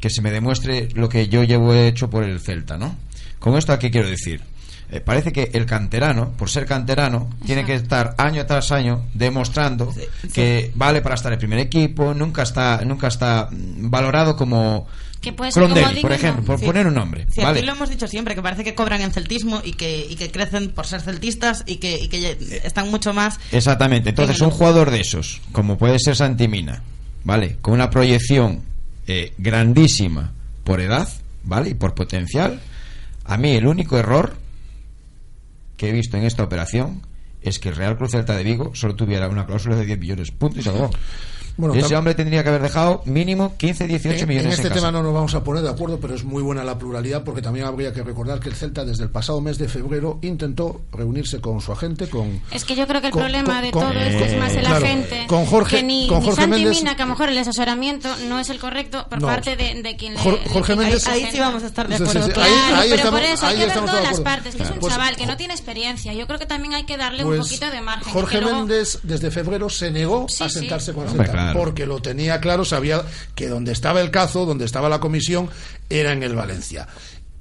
que 0.00 0.10
se 0.10 0.20
me 0.20 0.30
demuestre 0.30 0.88
lo 0.94 1.08
que 1.08 1.28
yo 1.28 1.44
llevo 1.44 1.72
hecho 1.74 2.10
por 2.10 2.24
el 2.24 2.38
Celta, 2.40 2.76
¿no? 2.76 2.94
Con 3.38 3.56
esto, 3.56 3.72
¿a 3.72 3.78
qué 3.78 3.90
quiero 3.90 4.06
decir? 4.08 4.42
Eh, 4.90 5.00
parece 5.00 5.32
que 5.32 5.48
el 5.54 5.64
canterano, 5.64 6.32
por 6.36 6.50
ser 6.50 6.66
canterano, 6.66 7.30
tiene 7.46 7.64
que 7.64 7.74
estar 7.74 8.14
año 8.18 8.44
tras 8.44 8.70
año 8.70 9.06
demostrando 9.14 9.94
que 10.34 10.70
vale 10.74 11.00
para 11.00 11.14
estar 11.14 11.32
en 11.32 11.34
el 11.34 11.38
primer 11.38 11.58
equipo, 11.58 12.12
nunca 12.12 12.42
está, 12.42 12.82
nunca 12.84 13.08
está 13.08 13.48
mm, 13.50 13.88
valorado 13.88 14.36
como 14.36 14.86
Que 15.24 15.32
puede 15.32 15.50
ser 15.52 15.62
Crondelli, 15.64 15.86
como 15.86 16.02
por 16.02 16.12
ejemplo, 16.12 16.44
por 16.44 16.58
Sí. 16.60 16.66
poner 16.66 16.86
un 16.86 16.94
nombre, 16.94 17.26
Sí, 17.30 17.40
¿vale? 17.40 17.58
aquí 17.58 17.66
lo 17.66 17.72
hemos 17.72 17.88
dicho 17.90 18.06
siempre, 18.06 18.34
que 18.34 18.42
parece 18.42 18.62
que 18.62 18.74
cobran 18.74 19.00
en 19.00 19.10
celtismo 19.10 19.60
y 19.64 19.72
que, 19.72 20.06
y 20.08 20.16
que 20.16 20.30
crecen 20.30 20.70
por 20.70 20.86
ser 20.86 21.00
celtistas 21.00 21.64
y 21.66 21.76
que, 21.76 21.98
y 21.98 22.08
que 22.08 22.20
ya- 22.20 22.30
están 22.62 22.90
mucho 22.90 23.12
más... 23.14 23.40
Exactamente. 23.50 24.10
Entonces, 24.10 24.40
un 24.40 24.50
jugador 24.50 24.90
de 24.90 25.00
esos, 25.00 25.40
como 25.52 25.78
puede 25.78 25.98
ser 25.98 26.14
Santimina, 26.14 26.82
¿vale? 27.24 27.56
Con 27.62 27.74
una 27.74 27.90
proyección 27.90 28.62
eh, 29.06 29.32
grandísima 29.38 30.32
por 30.62 30.80
edad, 30.80 31.08
¿vale? 31.42 31.70
Y 31.70 31.74
por 31.74 31.94
potencial. 31.94 32.60
A 33.24 33.36
mí, 33.38 33.52
el 33.52 33.66
único 33.66 33.98
error 33.98 34.36
que 35.76 35.88
he 35.88 35.92
visto 35.92 36.16
en 36.16 36.24
esta 36.24 36.42
operación 36.44 37.02
es 37.42 37.58
que 37.58 37.68
el 37.70 37.76
Real 37.76 37.96
Cruz 37.96 38.12
Celta 38.12 38.36
de 38.36 38.44
Vigo 38.44 38.72
solo 38.74 38.94
tuviera 38.94 39.28
una 39.28 39.44
cláusula 39.46 39.76
de 39.76 39.84
10 39.86 39.98
millones. 39.98 40.30
Punto 40.30 40.60
y 40.60 40.62
se 40.62 40.70
acabó. 40.70 40.90
Bueno, 41.56 41.74
Ese 41.74 41.94
hombre 41.96 42.14
tendría 42.14 42.42
que 42.42 42.48
haber 42.48 42.62
dejado 42.62 43.02
mínimo 43.04 43.54
15, 43.56 43.86
18 43.86 44.22
En, 44.24 44.28
millones 44.28 44.46
en 44.58 44.64
este 44.66 44.70
tema 44.70 44.90
no 44.90 45.02
nos 45.02 45.14
vamos 45.14 45.34
a 45.34 45.44
poner 45.44 45.62
de 45.62 45.70
acuerdo, 45.70 46.00
pero 46.00 46.14
es 46.14 46.24
muy 46.24 46.42
buena 46.42 46.64
la 46.64 46.76
pluralidad 46.78 47.22
porque 47.22 47.42
también 47.42 47.66
habría 47.66 47.92
que 47.92 48.02
recordar 48.02 48.40
que 48.40 48.48
el 48.48 48.56
Celta 48.56 48.84
desde 48.84 49.04
el 49.04 49.10
pasado 49.10 49.40
mes 49.40 49.56
de 49.58 49.68
febrero 49.68 50.18
intentó 50.22 50.80
reunirse 50.92 51.40
con 51.40 51.60
su 51.60 51.70
agente, 51.72 52.08
con 52.08 52.40
Es 52.50 52.64
que 52.64 52.74
yo 52.74 52.86
creo 52.88 53.00
que 53.00 53.06
el 53.08 53.12
Con- 53.12 53.22
problema 53.22 53.54
con- 53.54 53.62
de 53.62 53.70
con- 53.70 53.82
todo 53.82 53.92
esto 54.00 54.24
es 54.24 54.38
más 54.38 54.52
el 54.54 54.60
claro, 54.64 54.84
agente. 54.84 55.26
con 55.28 55.46
Jorge- 55.46 55.76
que 55.76 55.82
ni, 55.84 56.08
con 56.08 56.18
ni 56.20 56.24
Jorge 56.26 56.40
Santi 56.42 56.64
Méndez- 56.64 56.70
Mina, 56.78 56.96
que 56.96 57.02
a 57.02 57.06
lo 57.06 57.10
mejor 57.12 57.28
el 57.28 57.38
asesoramiento 57.38 58.08
no 58.28 58.40
es 58.40 58.50
el 58.50 58.58
correcto 58.58 59.06
por 59.08 59.20
No. 59.20 59.26
parte 59.28 59.54
de, 59.56 59.80
de 59.82 59.96
quien 59.96 60.14
le- 60.14 60.18
Jorge 60.20 60.74
le- 60.76 60.82
Méndez- 60.86 61.06
Ahí 61.08 61.28
sí 61.30 61.38
vamos 61.38 61.62
a 61.62 61.66
estar 61.66 61.86
de 61.86 61.98
Sí, 61.98 62.02
sí, 62.04 62.10
acuerdo. 62.10 62.26
sí. 62.28 62.32
todos. 62.34 62.46
Ahí- 62.46 62.52
Claro, 62.54 62.76
ahí 62.82 62.88
pero 62.90 62.94
estamos- 62.96 63.20
por 63.20 63.28
eso 63.30 63.46
hay 63.46 63.56
que 63.58 63.66
ver 63.66 63.74
todas 63.74 64.02
las 64.02 64.20
partes, 64.20 64.54
que 64.56 64.62
es 64.64 64.70
un 64.70 64.78
Pues- 64.80 64.92
chaval 64.92 65.16
que 65.16 65.26
no 65.26 65.36
tiene 65.36 65.54
experiencia. 65.54 66.12
Yo 66.14 66.26
creo 66.26 66.38
que 66.38 66.46
también 66.46 66.74
hay 66.74 66.84
que 66.84 66.96
darle 66.96 67.24
un 67.24 67.36
Pues 67.36 67.40
poquito 67.46 67.70
de 67.70 67.80
margen. 67.80 68.12
Jorge 68.12 68.38
que 68.38 68.42
luego- 68.42 68.58
Méndez 68.58 68.98
desde 69.04 69.30
febrero 69.30 69.68
se 69.70 69.90
negó 69.92 70.26
Sí, 70.28 70.42
a 70.42 70.48
sí. 70.48 70.58
sentarse 70.60 70.92
con 70.92 71.04
el 71.04 71.10
Celta 71.10 71.24
porque 71.52 71.86
lo 71.86 72.00
tenía 72.00 72.40
claro, 72.40 72.64
sabía 72.64 73.02
que 73.34 73.48
donde 73.48 73.72
estaba 73.72 74.00
el 74.00 74.10
cazo, 74.10 74.46
donde 74.46 74.64
estaba 74.64 74.88
la 74.88 75.00
comisión, 75.00 75.48
era 75.90 76.12
en 76.12 76.22
el 76.22 76.34
Valencia. 76.34 76.86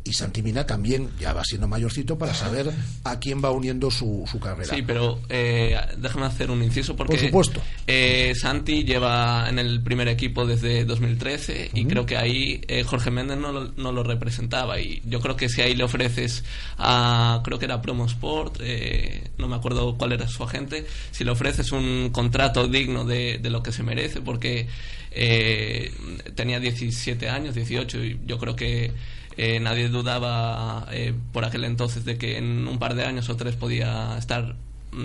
Y 0.06 0.12
Santimina 0.12 0.66
también 0.66 1.10
ya 1.18 1.32
va 1.32 1.46
siendo 1.46 1.66
mayorcito 1.68 2.18
para 2.18 2.34
saber 2.34 2.70
a 3.06 3.20
quién 3.20 3.42
va 3.42 3.52
uniendo 3.52 3.90
su, 3.90 4.26
su 4.30 4.38
carrera. 4.38 4.76
Sí, 4.76 4.82
pero 4.82 5.22
eh, 5.30 5.78
déjame 5.98 6.26
hacer 6.26 6.52
un 6.52 6.62
inciso 6.62 6.94
porque 6.96 7.14
Por 7.16 7.26
supuesto. 7.26 7.62
eh, 7.88 8.34
Santi 8.36 8.84
lleva 8.84 9.48
en 9.48 9.60
el 9.60 9.82
primer 9.82 10.10
equipo 10.10 10.46
desde 10.46 10.84
2013 10.84 11.72
y 11.74 11.86
creo 11.86 12.06
que 12.06 12.18
ahí 12.18 12.60
eh, 12.68 12.84
Jorge 12.84 13.12
Méndez 13.12 13.38
no 13.38 13.54
lo, 13.54 13.72
no 13.78 13.94
lo 13.94 14.04
representaba 14.04 14.80
y 14.82 15.02
yo 15.06 15.22
creo 15.22 15.38
que 15.38 15.48
si 15.48 15.62
ahí 15.62 15.74
le 15.74 15.86
ofreces 15.86 16.44
a 16.78 17.42
creo 17.46 17.58
que 17.58 17.66
era 17.66 17.82
Promo 17.82 18.06
Sport 18.06 18.58
eh, 18.62 19.30
no 19.38 19.48
me 19.48 19.56
acuerdo 19.56 19.98
cuál 19.98 20.12
era 20.12 20.28
su 20.28 20.44
agente 20.44 20.86
si 21.12 21.24
le 21.24 21.32
ofreces 21.32 21.72
un 21.72 22.10
contrato 22.12 22.68
digno 22.68 23.06
de, 23.06 23.38
de 23.38 23.50
lo 23.50 23.64
que 23.64 23.72
se 23.72 23.84
merece 23.84 24.20
porque 24.20 24.68
eh, 25.12 25.92
tenía 26.36 26.60
17 26.60 27.30
años 27.30 27.56
18 27.56 28.04
y 28.04 28.20
yo 28.26 28.38
creo 28.40 28.56
que 28.56 28.92
eh, 29.38 29.60
nadie 29.60 29.90
dudaba 29.90 30.88
eh, 30.92 31.14
por 31.32 31.46
aquel 31.46 31.64
entonces 31.66 32.06
de 32.06 32.18
que 32.18 32.38
en 32.38 32.68
un 32.68 32.80
par 32.80 32.96
de 32.96 33.04
años 33.04 33.30
o 33.30 33.36
tres 33.36 33.56
podía 33.56 34.18
estar 34.18 34.56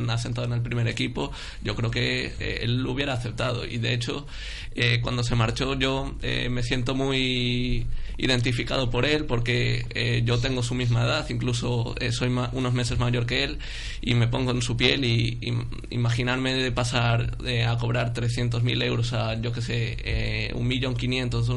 asentado 0.08 0.46
en 0.46 0.52
el 0.52 0.60
primer 0.60 0.88
equipo, 0.88 1.32
yo 1.62 1.74
creo 1.74 1.90
que 1.90 2.32
eh, 2.38 2.60
él 2.62 2.82
lo 2.82 2.92
hubiera 2.92 3.14
aceptado. 3.14 3.66
Y 3.66 3.78
de 3.78 3.94
hecho, 3.94 4.26
eh, 4.74 5.00
cuando 5.02 5.22
se 5.22 5.34
marchó, 5.34 5.74
yo 5.74 6.14
eh, 6.22 6.48
me 6.50 6.62
siento 6.62 6.94
muy 6.94 7.86
identificado 8.20 8.90
por 8.90 9.06
él 9.06 9.26
porque 9.26 9.86
eh, 9.94 10.22
yo 10.24 10.38
tengo 10.38 10.62
su 10.62 10.74
misma 10.74 11.04
edad, 11.04 11.28
incluso 11.30 11.94
eh, 12.00 12.10
soy 12.10 12.28
unos 12.52 12.72
meses 12.72 12.98
mayor 12.98 13.26
que 13.26 13.44
él 13.44 13.58
y 14.00 14.14
me 14.14 14.26
pongo 14.26 14.50
en 14.50 14.60
su 14.60 14.76
piel 14.76 15.04
y, 15.04 15.38
y 15.40 15.54
imaginarme 15.94 16.54
de 16.54 16.72
pasar 16.72 17.36
a 17.66 17.78
cobrar 17.78 18.12
300.000 18.12 18.82
euros 18.82 19.12
a, 19.12 19.40
yo 19.40 19.52
que 19.52 19.62
sé, 19.62 20.52
un 20.54 20.66
millón 20.66 20.96
quinientos, 20.96 21.48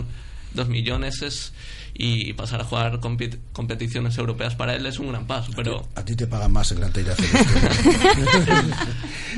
dos 0.54 0.68
millones 0.68 1.24
es 1.24 1.54
y 2.04 2.34
pasar 2.34 2.62
a 2.62 2.64
jugar 2.64 3.00
compet- 3.00 3.38
competiciones 3.54 4.18
europeas 4.18 4.56
para 4.56 4.74
él 4.76 4.84
es 4.88 4.98
un 4.98 5.10
gran 5.10 5.28
paso, 5.28 5.52
pero 5.56 5.88
A 5.94 6.04
ti 6.04 6.16
te 6.16 6.26
pagan 6.26 6.52
más 6.52 6.72
en 6.72 6.80
Gran. 6.80 6.92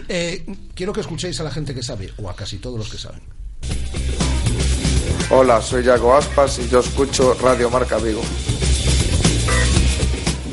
Eh, 0.07 0.45
quiero 0.73 0.93
que 0.93 1.01
escuchéis 1.01 1.37
a 1.41 1.43
la 1.43 1.51
gente 1.51 1.75
que 1.75 1.83
sabe, 1.83 2.13
o 2.17 2.29
a 2.29 2.35
casi 2.35 2.59
todos 2.59 2.77
los 2.77 2.89
que 2.89 2.97
saben. 2.97 3.21
Hola, 5.29 5.61
soy 5.61 5.83
Yago 5.83 6.15
Aspas 6.15 6.59
y 6.59 6.69
yo 6.69 6.79
escucho 6.79 7.33
Radio 7.41 7.69
Marca 7.69 7.97
Vigo. 7.97 8.21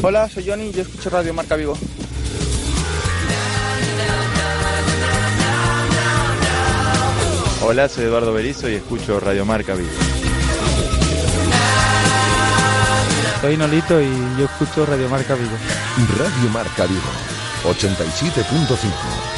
Hola, 0.03 0.29
soy 0.29 0.45
Johnny 0.49 0.65
y 0.69 0.73
yo 0.73 0.83
escucho 0.83 1.11
Radio 1.11 1.33
Marca 1.33 1.55
Vigo. 1.55 1.77
Hola, 7.63 7.89
soy 7.89 8.05
Eduardo 8.05 8.33
Berizo 8.33 8.69
y 8.69 8.75
escucho 8.75 9.21
Radio 9.21 9.45
Marca 9.45 9.75
Vigo. 9.75 9.91
Soy 13.41 13.57
Nolito 13.57 14.01
y 14.03 14.11
yo 14.39 14.45
escucho 14.45 14.85
Radio 14.85 15.09
Marca 15.09 15.35
Vigo. 15.35 15.57
Radio 16.19 16.51
Marca 16.51 16.85
Vigo, 16.85 17.01
87.5. 17.65 19.30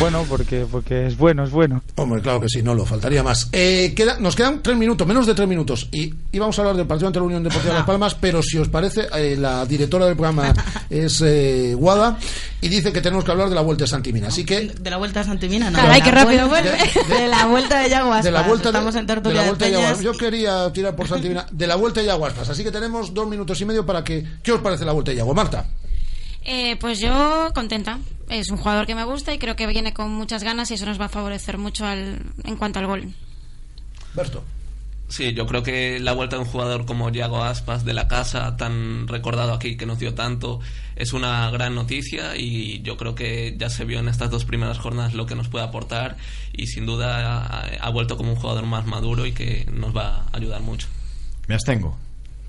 Bueno, 0.00 0.24
porque, 0.28 0.66
porque 0.70 1.06
es 1.06 1.16
bueno, 1.18 1.44
es 1.44 1.50
bueno. 1.50 1.82
Hombre, 1.96 2.22
claro 2.22 2.40
que 2.40 2.48
sí, 2.48 2.62
no 2.62 2.74
lo 2.74 2.86
faltaría 2.86 3.22
más. 3.22 3.48
Eh, 3.52 3.92
queda- 3.94 4.18
nos 4.18 4.34
quedan 4.34 4.62
tres 4.62 4.76
minutos, 4.76 5.06
menos 5.06 5.26
de 5.26 5.34
tres 5.34 5.46
minutos, 5.46 5.88
y 5.92 6.14
íbamos 6.32 6.58
a 6.58 6.62
hablar 6.62 6.76
del 6.76 6.86
partido 6.86 7.08
ante 7.08 7.18
la 7.18 7.26
Unión 7.26 7.42
Deportiva 7.42 7.74
Las 7.74 7.84
Palmas, 7.86 8.14
pero 8.14 8.42
si 8.42 8.56
os 8.58 8.68
parece, 8.68 9.08
eh, 9.14 9.36
la 9.38 9.66
directora 9.66 10.06
del 10.06 10.16
programa 10.16 10.54
es 10.90 11.20
eh, 11.24 11.74
Guada 11.76 12.18
y 12.62 12.68
dice 12.68 12.92
que 12.92 13.00
tenemos 13.02 13.24
que 13.24 13.30
hablar 13.30 13.48
de 13.50 13.54
la 13.54 13.60
vuelta 13.60 13.84
de 13.84 13.88
Santimina. 13.88 14.28
Así 14.28 14.44
que 14.44 14.68
De 14.68 14.90
la 14.90 14.96
vuelta 14.96 15.20
a 15.20 15.24
Santimina, 15.24 15.70
no. 15.70 15.78
Caray, 15.78 16.00
de 16.00 16.04
qué 16.04 16.10
rápido 16.10 16.48
vuelta- 16.48 16.70
vuelve. 16.76 17.14
De, 17.20 17.28
la 17.28 17.46
vuelta 17.46 17.78
de 17.80 17.90
Yago 17.90 18.14
de 18.22 18.30
la 18.30 18.42
vuelta 18.42 18.64
de- 18.64 18.78
Estamos 18.78 18.94
en 18.94 19.06
de 19.06 19.12
tertulia 19.14 19.36
la 19.36 19.42
de, 19.42 19.48
vuelta 19.50 19.64
de. 19.66 19.72
Yaguaspas. 19.72 20.00
Yo 20.02 20.12
quería 20.16 20.72
tirar 20.72 20.96
por 20.96 21.08
Santimina 21.08 21.46
de 21.50 21.66
la 21.66 21.76
vuelta 21.76 22.00
de 22.00 22.06
Yaguaspas, 22.06 22.48
así 22.48 22.64
que 22.64 22.70
tenemos 22.70 23.12
dos 23.12 23.28
minutos 23.28 23.60
y 23.60 23.64
medio 23.66 23.84
para 23.84 24.02
que. 24.02 24.24
¿Qué 24.42 24.52
os 24.52 24.60
parece 24.60 24.84
la 24.86 24.92
vuelta 24.92 25.10
de 25.10 25.18
Yago? 25.18 25.34
Marta. 25.34 25.66
Eh, 26.44 26.76
pues 26.76 27.00
yo 27.00 27.50
contenta. 27.54 27.98
Es 28.28 28.50
un 28.50 28.58
jugador 28.58 28.86
que 28.86 28.94
me 28.94 29.04
gusta 29.04 29.34
y 29.34 29.38
creo 29.38 29.56
que 29.56 29.66
viene 29.66 29.92
con 29.92 30.10
muchas 30.12 30.44
ganas 30.44 30.70
y 30.70 30.74
eso 30.74 30.86
nos 30.86 31.00
va 31.00 31.06
a 31.06 31.08
favorecer 31.08 31.58
mucho 31.58 31.84
al, 31.84 32.22
en 32.44 32.56
cuanto 32.56 32.78
al 32.78 32.86
gol. 32.86 33.12
Berto. 34.14 34.44
Sí, 35.08 35.34
yo 35.34 35.44
creo 35.44 35.64
que 35.64 35.98
la 35.98 36.12
vuelta 36.12 36.36
de 36.36 36.42
un 36.42 36.48
jugador 36.48 36.86
como 36.86 37.10
Yago 37.10 37.42
Aspas 37.42 37.84
de 37.84 37.94
la 37.94 38.06
casa, 38.06 38.56
tan 38.56 39.08
recordado 39.08 39.52
aquí, 39.52 39.76
que 39.76 39.84
nos 39.84 39.98
dio 39.98 40.14
tanto, 40.14 40.60
es 40.94 41.12
una 41.12 41.50
gran 41.50 41.74
noticia 41.74 42.36
y 42.36 42.80
yo 42.82 42.96
creo 42.96 43.16
que 43.16 43.56
ya 43.58 43.68
se 43.70 43.84
vio 43.84 43.98
en 43.98 44.06
estas 44.06 44.30
dos 44.30 44.44
primeras 44.44 44.78
jornadas 44.78 45.14
lo 45.14 45.26
que 45.26 45.34
nos 45.34 45.48
puede 45.48 45.64
aportar 45.64 46.16
y 46.52 46.68
sin 46.68 46.86
duda 46.86 47.42
ha, 47.42 47.66
ha 47.80 47.90
vuelto 47.90 48.16
como 48.16 48.30
un 48.30 48.36
jugador 48.36 48.66
más 48.66 48.86
maduro 48.86 49.26
y 49.26 49.32
que 49.32 49.66
nos 49.72 49.96
va 49.96 50.26
a 50.32 50.36
ayudar 50.36 50.62
mucho. 50.62 50.86
Me 51.48 51.54
abstengo. 51.56 51.98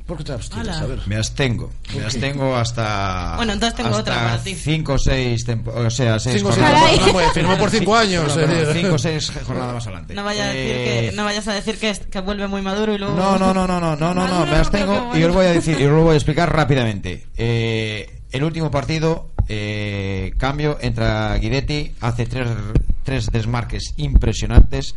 ¿Por 0.06 0.18
qué 0.18 0.24
te 0.26 0.34
abstienes? 0.34 0.76
A 0.76 0.86
ver. 0.86 1.00
Me 1.06 1.16
abstengo. 1.16 1.72
¿Por 1.88 1.96
Me 1.98 2.04
abstengo 2.06 2.56
hasta. 2.56 3.34
Bueno, 3.38 3.54
entonces 3.54 3.76
tengo 3.78 3.90
hasta 3.90 4.02
otra 4.02 4.16
para 4.16 4.44
ti. 4.44 4.56
Cinco 4.56 4.94
o 4.94 4.98
seis 4.98 5.46
tempo- 5.46 5.72
O 5.72 5.90
sea, 5.90 6.20
seis 6.20 6.38
Cinco 6.38 6.52
seis 6.52 6.64
jornadas. 6.66 6.82
temporadas, 6.90 7.14
bueno, 7.14 7.32
firmó 7.34 7.58
por 7.58 7.70
cinco 7.70 7.96
años, 7.96 8.36
No, 8.36 8.42
eh. 8.44 8.68
cinco 8.74 8.96
o 8.96 9.00
seis 9.00 9.32
jornadas 9.46 9.74
más 9.76 9.88
adelante. 9.88 10.14
No, 10.14 10.24
vaya 10.24 10.44
a 10.44 10.48
decir 10.48 10.72
Eh, 10.76 11.08
que, 11.12 11.16
no 11.16 11.24
vayas 11.24 11.48
a 11.48 11.54
decir 11.54 11.78
que, 11.78 11.90
es- 11.92 12.00
que 12.00 12.20
vuelve 12.20 12.48
muy 12.48 12.62
maduro 12.62 12.94
y 12.94 12.98
luego... 12.98 13.16
No, 13.16 13.38
no, 13.38 13.54
no, 13.54 13.66
no, 13.68 13.80
no, 13.80 13.96
no, 13.96 14.14
no, 14.14 14.28
no, 14.28 14.46
me 14.46 14.56
abstengo 14.58 15.12
y 15.16 15.22
os 15.24 15.28
lo 15.30 15.34
voy 15.34 15.46
a 15.46 15.52
decir, 15.52 15.80
y 15.80 15.86
os 15.86 15.92
lo 15.92 16.04
voy 16.04 16.14
a 16.14 16.18
explicar 16.18 16.54
rápidamente. 16.54 17.28
Eh, 17.38 18.20
el 18.32 18.44
último 18.44 18.70
partido, 18.72 19.30
eh, 19.48 20.34
cambio, 20.38 20.78
entra 20.82 21.36
Guidetti, 21.38 21.94
hace 22.02 22.26
tres, 22.26 22.48
tres 23.04 23.32
desmarques 23.32 23.94
impresionantes 23.98 24.96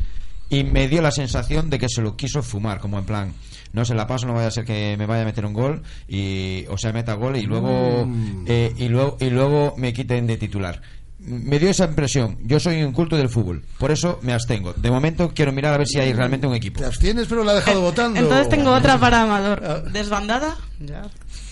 y 0.51 0.64
me 0.64 0.88
dio 0.88 1.03
la 1.03 1.11
sensación 1.11 1.71
de 1.71 1.79
que 1.79 1.88
se 1.88 2.01
lo 2.03 2.17
quiso 2.17 2.43
fumar, 2.43 2.79
como 2.81 2.99
en 2.99 3.05
plan, 3.05 3.33
no 3.75 3.85
se 3.85 3.95
la 3.95 4.07
paso, 4.07 4.27
no 4.27 4.33
vaya 4.35 4.47
a 4.49 4.51
ser 4.51 4.65
que 4.65 4.97
me 4.97 5.05
vaya 5.07 5.23
a 5.23 5.27
meter 5.27 5.45
un 5.45 5.53
gol 5.53 5.83
y 6.09 6.65
o 6.71 6.79
sea, 6.79 6.93
meta 6.93 7.15
gol 7.15 7.37
y 7.37 7.43
luego 7.43 8.07
Mm. 8.07 8.45
eh, 8.47 8.73
y 8.77 8.89
luego 8.89 9.17
y 9.21 9.29
luego 9.31 9.75
me 9.77 9.93
quiten 9.93 10.27
de 10.27 10.37
titular. 10.37 10.81
Me 11.19 11.59
dio 11.59 11.71
esa 11.71 11.87
impresión. 11.87 12.37
Yo 12.43 12.61
soy 12.61 12.83
un 12.83 12.93
culto 12.93 13.17
del 13.17 13.31
fútbol, 13.31 13.65
por 13.79 13.91
eso 13.91 14.19
me 14.21 14.35
abstengo. 14.35 14.75
De 14.75 14.91
momento 14.91 15.33
quiero 15.35 15.53
mirar 15.53 15.73
a 15.73 15.79
ver 15.79 15.87
si 15.89 15.99
hay 15.99 16.13
realmente 16.13 16.47
un 16.47 16.55
equipo. 16.55 16.81
Te 16.81 16.87
abstienes, 16.87 17.27
pero 17.29 17.43
la 17.45 17.53
ha 17.53 17.55
dejado 17.55 17.81
votando. 17.81 18.21
Entonces 18.21 18.49
tengo 18.51 18.71
otra 18.73 18.99
para 18.99 19.23
Amador. 19.23 19.63
Ah. 19.65 19.83
¿Desbandada? 19.91 20.57
Ya. 20.81 21.03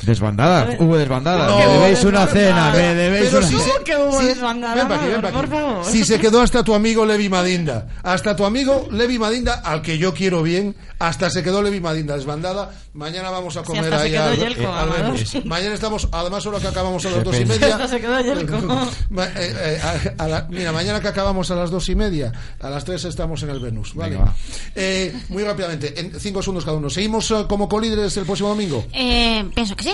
Desbandada, 0.03 0.77
hubo 0.81 0.97
desbandada. 0.97 1.47
No, 1.47 1.59
me 1.59 1.67
debéis 1.67 2.03
una 2.05 2.27
desbandada. 2.27 2.73
cena, 2.73 2.89
me 2.89 2.95
debéis 2.95 3.27
Pero 3.27 3.39
una 3.39 3.47
si 3.47 3.57
se- 3.59 3.71
¿Cómo 3.71 3.85
que 3.85 3.97
hubo 3.97 4.21
si- 4.21 4.27
desbandada, 4.27 4.75
ven 4.75 4.93
aquí, 4.93 5.07
ven 5.07 5.25
aquí. 5.25 5.35
por 5.37 5.49
favor? 5.49 5.85
Si 5.87 6.05
se 6.05 6.19
quedó 6.19 6.41
hasta 6.41 6.65
tu 6.65 6.75
amigo 6.75 7.07
Levi 7.07 7.29
Madinda, 7.29 7.87
hasta 8.03 8.35
tu 8.35 8.45
amigo 8.45 8.89
Levi 8.91 9.19
Madinda, 9.21 9.63
al 9.65 9.81
que 9.81 9.99
yo 9.99 10.13
quiero 10.13 10.43
bien, 10.43 10.75
hasta 10.99 11.31
se 11.31 11.43
quedó 11.45 11.63
Levi 11.63 11.81
Madinda 11.81 12.17
desbandada. 12.17 12.71
Mañana 12.95 13.31
vamos 13.31 13.57
a 13.57 13.63
comer 13.63 13.93
ahí 13.95 14.15
al, 14.17 14.37
Yelko, 14.37 14.71
al 14.71 14.89
Amador. 14.89 15.13
Venus. 15.15 15.45
Mañana 15.47 15.75
estamos, 15.75 16.09
además 16.13 16.45
ahora 16.45 16.59
que 16.59 16.69
acabamos 16.69 17.07
a 17.07 17.11
las 17.11 17.25
dos 17.25 17.41
y 17.41 17.45
media. 17.47 17.67
Hasta 17.77 17.89
se 17.89 18.01
quedó 18.01 18.21
Yelko. 18.21 18.59
Ma- 19.11 19.25
eh, 19.27 19.31
eh, 19.39 19.81
a- 20.19 20.25
a 20.25 20.29
la- 20.29 20.47
mira, 20.51 20.73
mañana 20.73 21.01
que 21.01 21.09
acabamos 21.09 21.51
a 21.51 21.55
las 21.55 21.71
dos 21.71 21.89
y 21.89 21.95
media, 21.95 22.33
a 22.61 22.69
las 22.69 22.85
tres 22.85 23.05
estamos 23.05 23.43
en 23.45 23.51
el 23.51 23.61
Venus, 23.61 23.95
¿vale? 23.95 24.17
Venga, 24.17 24.25
va. 24.27 24.35
Eh, 24.75 25.15
muy 25.29 25.43
rápidamente, 25.45 25.99
en 25.99 26.19
cinco 26.21 26.43
segundos 26.43 26.65
cada 26.65 26.77
uno. 26.77 26.91
¿Seguimos 26.91 27.31
eh, 27.31 27.47
como 27.49 27.69
colíderes 27.69 28.15
el 28.19 28.27
próximo 28.27 28.51
domingo? 28.51 28.85
Eh, 28.93 29.12
pienso 29.55 29.77
que 29.77 29.85
sí. 29.85 29.93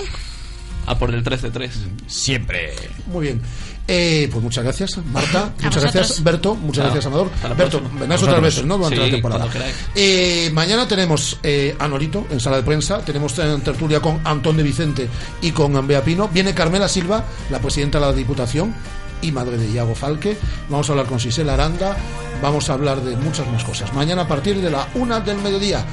A 0.85 0.97
por 0.97 1.13
el 1.13 1.23
13-3. 1.23 1.69
Siempre. 2.07 2.73
Muy 3.07 3.27
bien. 3.27 3.41
Eh, 3.91 4.27
pues 4.31 4.43
muchas 4.43 4.63
gracias, 4.63 4.97
Marta. 5.11 5.51
muchas 5.55 5.75
vosotros. 5.75 5.93
gracias, 5.93 6.23
Berto. 6.23 6.55
Muchas 6.55 6.81
Ah, 6.85 6.87
gracias, 6.89 7.05
Amador. 7.07 7.31
Berto, 7.57 7.81
vendrás 7.99 8.21
A 8.21 8.25
otras 8.25 8.41
veces, 8.41 8.65
¿no? 8.65 8.77
Durante 8.77 8.97
Sí, 8.97 9.01
la 9.03 9.09
temporada. 9.11 9.47
Eh, 9.95 10.49
mañana 10.53 10.87
tenemos 10.87 11.39
eh, 11.41 11.75
a 11.79 11.87
Norito 11.87 12.27
en 12.29 12.39
sala 12.39 12.57
de 12.57 12.63
prensa. 12.63 12.99
Tenemos 12.99 13.37
en 13.39 13.61
tertulia 13.61 13.99
con 13.99 14.19
Antón 14.25 14.57
de 14.57 14.63
Vicente 14.63 15.07
y 15.41 15.51
con 15.51 15.85
Bea 15.87 16.03
Pino. 16.03 16.27
Viene 16.27 16.53
Carmela 16.53 16.87
Silva, 16.87 17.25
la 17.49 17.59
presidenta 17.59 17.99
de 17.99 18.05
la 18.05 18.13
Diputación 18.13 18.75
y 19.23 19.31
madre 19.31 19.57
de 19.57 19.71
Iago 19.71 19.95
Falque. 19.95 20.37
Vamos 20.69 20.87
a 20.89 20.93
hablar 20.93 21.07
con 21.07 21.19
Sisela 21.19 21.55
Aranda. 21.55 21.97
Vamos 22.43 22.69
a 22.69 22.73
hablar 22.73 23.01
de 23.01 23.15
muchas 23.17 23.47
más 23.51 23.63
cosas. 23.63 23.91
Mañana 23.93 24.21
a 24.23 24.27
partir 24.27 24.61
de 24.61 24.69
la 24.69 24.87
una 24.93 25.19
del 25.19 25.37
mediodía. 25.39 25.83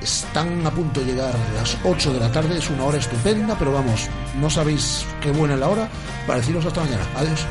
Están 0.00 0.64
a 0.64 0.70
punto 0.70 1.00
de 1.00 1.06
llegar 1.06 1.34
las 1.54 1.76
8 1.84 2.12
de 2.12 2.20
la 2.20 2.30
tarde, 2.30 2.58
es 2.58 2.70
una 2.70 2.84
hora 2.84 2.98
estupenda, 2.98 3.56
pero 3.58 3.72
vamos, 3.72 4.08
no 4.40 4.48
sabéis 4.48 5.04
qué 5.20 5.32
buena 5.32 5.54
es 5.54 5.60
la 5.60 5.68
hora 5.68 5.88
para 6.26 6.38
deciros 6.38 6.64
hasta 6.64 6.80
mañana. 6.80 7.04
Adiós. 7.16 7.46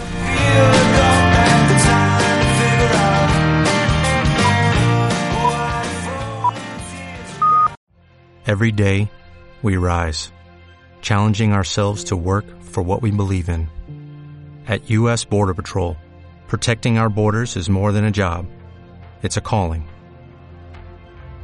Every 8.47 8.71
day, 8.71 9.11
we 9.61 9.75
rise, 9.75 10.31
challenging 11.01 11.51
ourselves 11.51 12.05
to 12.05 12.15
work 12.15 12.45
for 12.61 12.81
what 12.81 13.01
we 13.01 13.11
believe 13.11 13.49
in. 13.49 13.67
At 14.69 14.89
U.S. 14.89 15.25
Border 15.25 15.53
Patrol, 15.53 15.97
protecting 16.47 16.97
our 16.97 17.09
borders 17.09 17.57
is 17.57 17.69
more 17.69 17.91
than 17.91 18.05
a 18.05 18.11
job, 18.11 18.45
it's 19.21 19.35
a 19.35 19.41
calling. 19.41 19.83